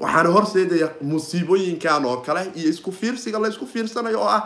[0.00, 4.42] Waxaana horseedaya musiibooyinkan oo kale iyo isku fiirsiga la fiirsanayo oo ah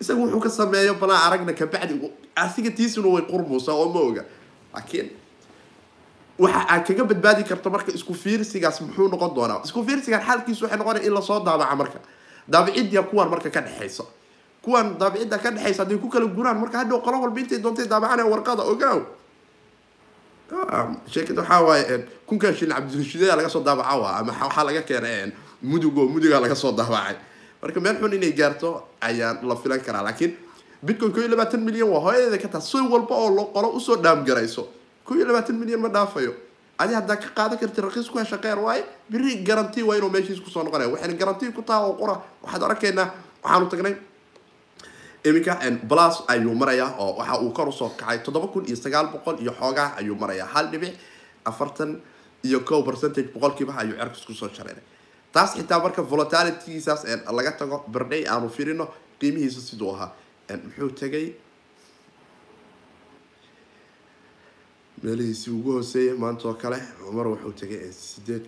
[0.00, 1.94] isaga wuxuu ka sameeyo balaa aragna kabacdi
[2.36, 4.24] asiga tiisuna way qurmuusaa oo ma oga.
[4.74, 5.08] Laakiin
[6.38, 9.60] waxa aad kaga badbaadi karto marka isku fiirsigaas muxuu noqon doonaa?
[9.64, 11.98] Isku fiirsigan xaalkiisu waxay noqonaya in la soo daabaca marka.
[12.48, 14.04] Daabiciddia kuwan marka ka dhexaysa
[14.62, 18.22] kuwan daabicidda ka dhexaysa hadday ku kala guraan marka hadhow qolo walba intay doontay daabacana
[18.26, 19.00] warqada ogaaw
[21.12, 25.96] sheekada waxaa waaye kunkan shilin cabdirashiidaya laga soo daabaca waa ama waxaa laga keenay mudug
[25.98, 27.16] oo muduga laga soo daabacay.
[27.62, 30.34] Marka meel xun inay gaarto ayaa la filan karaa laakiin
[30.82, 33.80] bitcoin ko iyo labaatan milyan waa hooyadeeda ka taha si walba oo lo qolo u
[33.80, 34.68] soo dhaamgarayso
[35.06, 36.34] ko iyo labaatan milyan ma dhaafayo.
[36.78, 40.40] Adi haddaa ka qaadan karti raqiis ku hesha qeer waaye biri garanti waa inuu meeshiis
[40.42, 40.88] ku soo noqonaya.
[40.92, 43.08] Waxayna garanti ku taha oo qora waxaad arkaynaa
[43.42, 43.94] waxaanu tagnay
[45.24, 45.54] iminka
[45.90, 48.18] blas ayuu marayaa oo waxa uu kor u soo kacay.
[48.24, 50.46] toddoba kun iyo sagaal boqol iyo xoogaa ayuu marayaa.
[50.54, 50.94] Hal dhibic
[51.44, 52.00] afartan
[52.44, 54.82] iyo kow percentage boqolkiiba ayuu cerka isku soo shareeray
[55.32, 57.04] taas xitaa marka volatilitygiisaas
[57.38, 58.88] laga tago birday aanu firino
[59.20, 60.10] qiimihiisa siduu ahaa.
[60.64, 61.26] Muxuu tegay?
[65.02, 66.78] Meelihiisi ugu hooseeyay maanta oo kale
[67.16, 68.44] mar wuxuu tegay sideed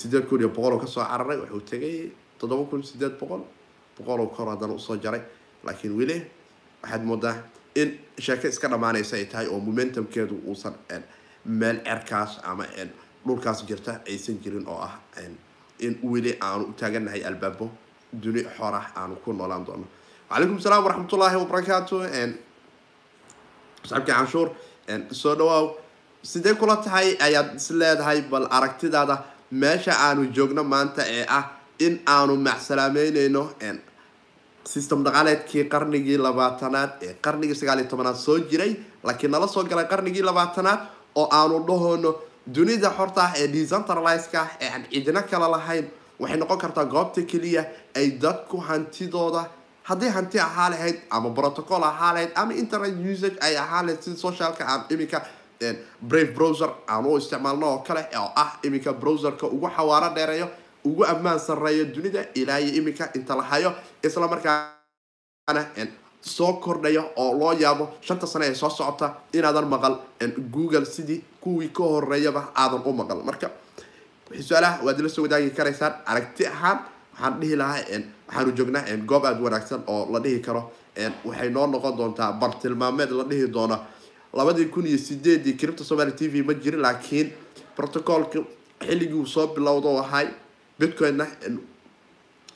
[0.00, 3.42] sideed kun iyo boqol oo ka soo cararay wuxuu tegay toddoba kun sideed boqol
[3.98, 5.20] boqol oo kor haddana u soo jaray.
[5.64, 6.16] Laakiin weli
[6.82, 7.34] waxaad moodaa
[7.74, 10.74] in sheeko iska dhamaanaysa ay tahay oo momentumkeedu uusan
[11.44, 12.64] meel cerkaas ama
[13.26, 14.94] dhulkaas jirta aysan jirin oo ah
[15.78, 17.70] in weli aanu taaganahay albaabo
[18.22, 19.86] duni xor ah aanu ku noolaan doono.
[20.30, 21.96] Wacalaykum salaam waraxmatullaahi wabarakaatu
[23.88, 24.48] saxibkii canshuur
[25.20, 25.66] soo dhawaaw
[26.22, 27.16] sidee kula tahay?
[27.20, 29.16] Ayaad is leedahay bal aragtidaada
[29.50, 31.44] meesha aanu joogno maanta ee ah
[31.78, 33.42] in aanu macsalaameyneyno
[34.72, 38.72] system dhaqaaleedkii qarnigii labaatanaad ee qarnigii sagaal iyo tobanaad soo jiray
[39.04, 40.80] laakiin nala soo galay qarnigii labaatanaad
[41.20, 42.10] oo aanu dhahoono
[42.56, 45.86] dunida xorta ah ee decentraliska ah ee aan cidina kala lahayn.
[46.20, 47.62] Waxay noqon kartaa goobta keliya
[47.98, 49.42] ay dadku hantidooda
[49.88, 54.16] haddii hanti ahaa lahayd ama protocol ahaa lahayd ama internet usage ay ahaa lahayd sida
[54.16, 55.18] socialka aan iminka
[56.10, 60.48] brave browser aan u isticmaalno oo kale oo ah iminka browserka ugu xawaaro dheereeyo
[60.84, 65.62] ugu ammaan sareeyo dunida ilaa iyo iminka inta la hayo isla markaana
[66.20, 69.96] soo kordhaya oo loo yaabo shanta sane ee soo socota inaadan maqal
[70.50, 73.22] google sidii kuwii ka horeeyaba aadan u maqal.
[73.24, 73.50] Marka
[74.48, 76.78] su'aalaha waad ila soo wadaagi karaysaan aragti ahaan
[77.14, 77.80] waxaan dhihi lahaa
[78.28, 80.62] waxaanu joognaa goob aada wanaagsan oo la dhihi karo.
[81.24, 83.78] Waxay noo noqon doontaa bartilmaameed la dhihi doona
[84.32, 87.32] labadii kun iyo sideedii cripto somaly t v ma jirin laakiin
[87.76, 88.38] protocolka
[88.86, 90.28] xilligii uu soo bilowda oo ahay
[90.78, 91.26] bitcoinna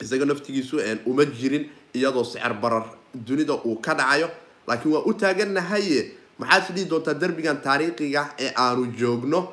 [0.01, 4.29] isaga naftigiisu uma jirin iyadoo sicir barar dunida uu ka dhacayo.
[4.67, 9.47] Laakiin waa u taaganahaye maxaad is dhihi doontaa derbigan taariikhiga ee aanu joogno?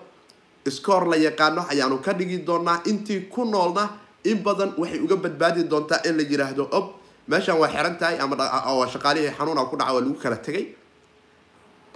[0.69, 3.91] Scoor la yaqaano ayaanu ka dhigi doonaa intii ku noolna
[4.25, 6.87] in badan waxay uga badbaadi doontaa in la yiraahdo ob
[7.29, 8.37] meeshan waa xiran tahay ama
[8.93, 10.67] shaqaalihii xanuuna ku dhaca waa lagu kala tegay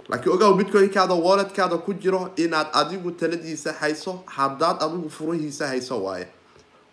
[0.09, 6.27] laakiin ogaw bitcoinkaada walletkaada ku jiro inaad adigu taladiisa hayso haddaad adigu furihiisa hayso waaye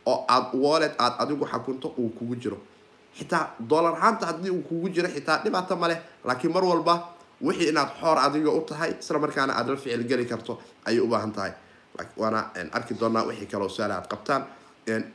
[0.06, 2.58] oo aad wallet aad adigu xakunto uu kugu jiro.
[3.18, 6.94] Xitaa dollar ahaanta haddii uu kugu jiro xitaa dhibaato ma leh laakiin mar walba
[7.42, 11.06] wixii inaad xoor adiga u tahay isla markaana aad la ficil geli karto ayay u
[11.06, 11.52] baahan tahay.
[12.16, 14.42] Waana arki doonaa wixii kaloo su'aala aad qabtaan.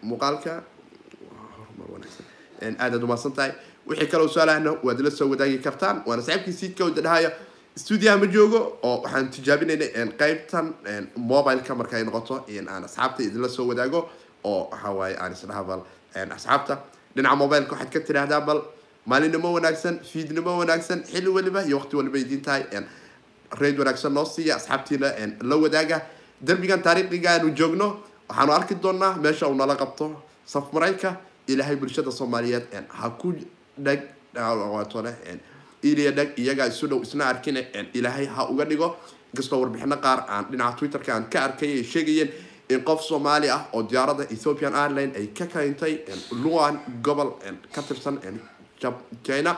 [0.02, 0.63] Muuqaalka
[2.80, 3.52] aadaad umahadsan tahay.
[3.88, 7.32] Wixii kaloo su'aalahna waad la soo wadaagi kartaan waana saaxiibkii siidka oo dhahaya.
[7.78, 9.89] Stuudiyaha ma joogo oo waxaan tijaabinaynay
[10.21, 10.65] qeybtan
[11.15, 12.36] mobileka markay noqoto
[12.69, 14.10] aan asxaabta idinla soo wadaago
[14.43, 15.82] oo waxa waaye aan isdhaha bal
[16.15, 16.78] asxaabta.
[17.15, 18.62] Dhinaca mobileka waxaad ka tidhaahdaa bal
[19.06, 22.63] maalinimo wanaagsan fiidnimo wanaagsan xilli waliba iyo waqti waliba idiin tahay.
[23.60, 25.08] Rayd wanaagsan noo siiya asxaabtiina
[25.41, 26.02] la wadaaga.
[26.41, 27.88] Derbigan taariikhiga aanu joogno
[28.30, 31.15] waxaanu arki doonaa meesha uu nala qabto saf marayka
[31.47, 32.67] ilaahay bulshada soomaaliyeed.
[32.89, 33.34] Ha ku
[33.78, 34.02] dheg
[35.84, 37.58] iliya dheg iyagaa isu dhow isna arkin
[37.93, 38.95] ilaahay ha uga dhigo.
[39.34, 42.30] Inkastoo warbixino qaar aan dhinaca twitterka aan ka arkay ay sheegayeen
[42.69, 45.93] in qof soomaali ah oo diyaarada ethiopian airline ay ka keentay
[46.43, 47.30] luan gobol
[47.75, 48.19] ka tirsan
[49.23, 49.58] china.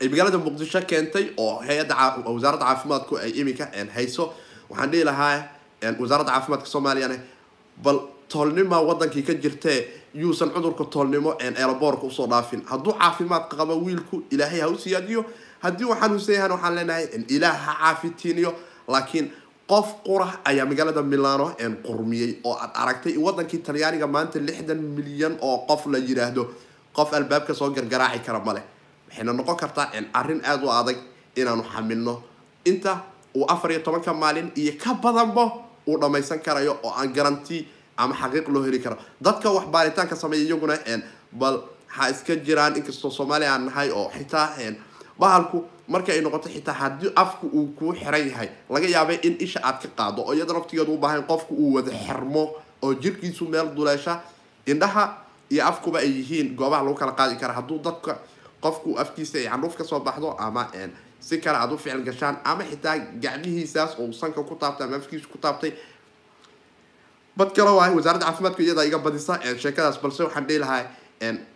[0.00, 1.94] Ay magaalada muqdisho keentay oo hay'adda
[2.26, 4.34] wasaaradda caafimaadku ay iminka hayso.
[4.70, 5.48] Waxaan dhihi lahaa
[6.00, 7.16] wasaaradda caafimaadka soomaaliyana
[7.84, 12.62] bal toolnima wadankii ka jirtee yuusan cudurka toolnimo eelaboorka u soo dhaafin.
[12.66, 14.76] Hadduu caafimaad qabo wiilku ilaahay ha u
[15.62, 18.54] haddii uu xanuunsan yahan waxaan leenahay ilaah ha caafitiiniyo.
[18.88, 19.32] Laakiin
[19.68, 21.46] qof qura ayaa magaalada milano
[21.86, 26.42] qurmiyey oo aad aragtay wadankii talyaaniga maanta lixdan milyan oo qof la yiraahdo.
[26.96, 28.62] Qof albaabka soo gargaraaci kara male
[29.08, 30.96] waxayna noqon kartaa arrin aada u adag
[31.36, 32.14] inaanu xamilno.
[32.64, 32.92] Inta
[33.36, 35.44] uu afar iyo tobanka maalin iyo ka badanba
[35.86, 38.96] uu dhammaysan karayo oo aan garanti ama xaqiiq loo heli karo.
[39.20, 40.74] Dadka wax baaritaanka sameeya iyaguna
[41.32, 44.48] bal ha iska jiraan inkastoo soomaaliya aan nahay oo xitaa
[45.18, 49.60] bahalku marka ay noqoto xitaa haddii afku uu kuu xiran yahay laga yaabay in isha
[49.64, 52.44] aad ka qaado oo iyada naftigeedu u baahan qofku uu wada xirmo
[52.82, 54.20] oo jirkiisu meel duleesha
[54.66, 55.04] indhaha
[55.50, 58.18] iyo afkuba ay yihiin goobaha lagu kala qaadi kara hadduu dadka
[58.60, 60.68] qofku afkiisa ay candhuuf ka soo baxdo ama
[61.20, 65.26] si kale aad u ficil gashaan ama xitaa gacmihiisaas oo sanka ku taabtay ama afkiisa
[65.26, 65.72] ku taabtay.
[67.36, 70.84] Bad kale waay wasaaradda caafimaadka iyada iga badisa sheekadaas balse waxaan dhihi lahaa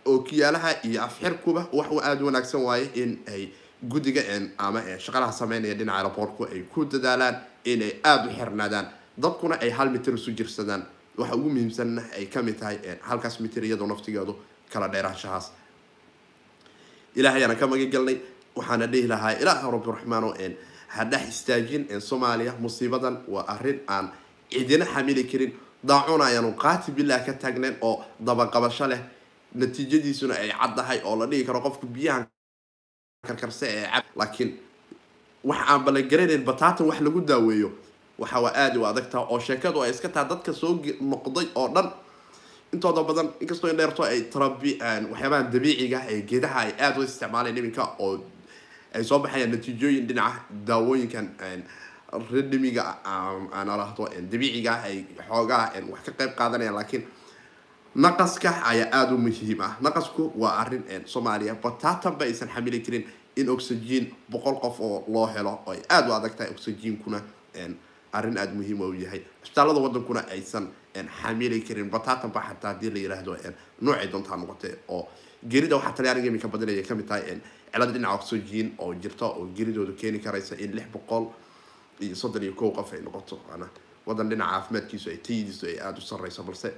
[0.05, 3.49] ookiyaalaha iyo afxirkuba wax aada wanaagsan waaye in ay
[3.83, 4.21] guddiga
[4.57, 7.35] ama shaqalaha sameynaya dhinaca aeroboortku ay ku dadaalaan
[7.65, 8.87] inay aada u xirnaadaan.
[9.17, 10.83] Dadkuna ay hal mitir isu jirsadaan.
[11.17, 14.35] Waxa ugu muhiimsanna ay ka mid tahay halkaas mitir iyadoo naftigeedu
[14.71, 15.51] kala dheeraanshahaas.
[17.15, 18.17] Ilahay ayaan ka magan galnay
[18.55, 20.33] waxaana dhihi lahaa ilaah rabbiraxmaano
[20.93, 24.09] ha dhex istaajin soomaaliya musiibadan waa arrin aan
[24.49, 25.51] cidina xamili karin.
[25.83, 28.99] Daacuna ayaanu qaati bilah ka taagnayn oo dabaqabasho leh
[29.55, 32.25] natiijadiisuna ay caddahay oo la dhigi karo qofku biyahan
[33.27, 34.51] karkarse ee cab laakiin
[35.43, 37.69] wax aan ballangaranayn bataatan wax lagu daaweeyo
[38.19, 41.91] waxa waa aada u adagtaa oo sheekadu ay iska taha dadka soo noqday oo dhan.
[42.73, 44.77] Intooda badan inkastoo in dheerto ay tarabi
[45.11, 48.17] waxyaabaha dabiiciga ee geedaha ay aada u isticmaaleen iminka oo
[48.95, 51.27] ay soo baxayaan natiijooyin dhinaca daawooyinkan
[52.31, 56.75] redimiga aan alahdo dabiiciga ay xoogaa wax ka qayb qaadanayaan.
[56.75, 57.03] Laakiin
[57.95, 59.77] naqaska ayaa aada u muhiim ah.
[59.81, 65.27] Naqasku waa arrin soomaaliya bataatan ba aysan xamili karin in oxygen boqol qof oo loo
[65.27, 67.21] helo oo ay aada u adag tahay oxygenkuna
[68.13, 69.21] arrin aada muhiim u yahay.
[69.43, 70.69] Cisbitaalada wadankuna aysan
[71.21, 71.89] xamili karin.
[71.89, 73.37] Bataatan ba xataa haddii la yiraahdo
[73.81, 75.07] noocay doontaa noqotay oo
[75.47, 77.37] gerida waxaa talyaaniga iminka badanaya ka mid tahay
[77.71, 81.29] cilada dhinaca oxygen oo jirta oo geridooda keeni karaysa in lix boqol
[82.01, 83.37] iyo soddon iyo kow qof ay noqoto.
[84.05, 86.73] Wadan dhinaca caafimaadkiisu ay tayadiisu ay aada u sarreyso balse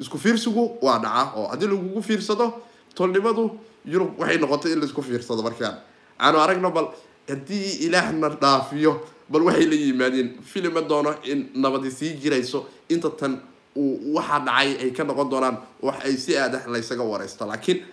[0.00, 2.46] isku fiirsigu waa dhacaa oo haddii lagugu fiirsado
[2.94, 3.44] tolnimadu
[3.84, 5.76] yurub waxay noqotay in la isku fiirsado markaan.
[6.20, 6.88] Aanu aragno bal
[7.28, 8.92] haddii ilaahna dhaafiyo
[9.28, 12.66] bal waxay la yimaadeen filima doono in nabadi sii jirayso.
[12.88, 13.40] Inta tan
[13.76, 17.84] uu waxaa dhacay ay ka noqon doonaan wax ay si aada laysaga wareysto laakiin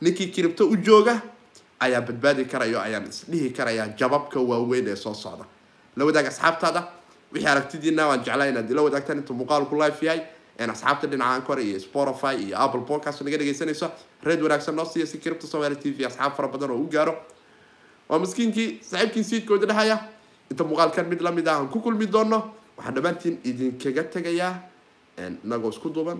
[0.00, 1.20] ninkii kiribto u jooga
[1.80, 5.44] ayaa badbaadi karayo ayaan isdhihi karayaa jababka waaweyn ee soo socda.
[5.96, 6.88] La wadaag asxaabtaada
[7.32, 10.20] wixii aragtidiina waan jeclaa inaad ila wadaagtaan intuu muuqaalku live yahay
[10.58, 13.90] asxaabta dhinaca ankor iyo spotify iyo apple podcast naga dhegaysanayso
[14.22, 17.14] reed wanaagsan noo siiya si kiribta somaali t v asxaab fara badan oo u gaaro
[18.08, 19.96] waa miskiinkii saaxiibkii siidkooda dhahaya
[20.50, 22.38] inta muuqaalkan mid la mid ah aan ku kulmi doono
[22.76, 24.52] waxaan dhammaantiin idinkaga tegayaa
[25.44, 26.18] inagoo isku duuban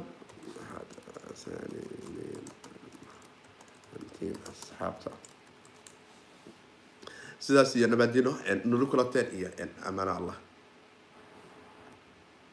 [7.44, 8.32] sidaas iyo nabaadino
[8.64, 9.48] nula kulateen iyo
[9.88, 10.36] amaano allah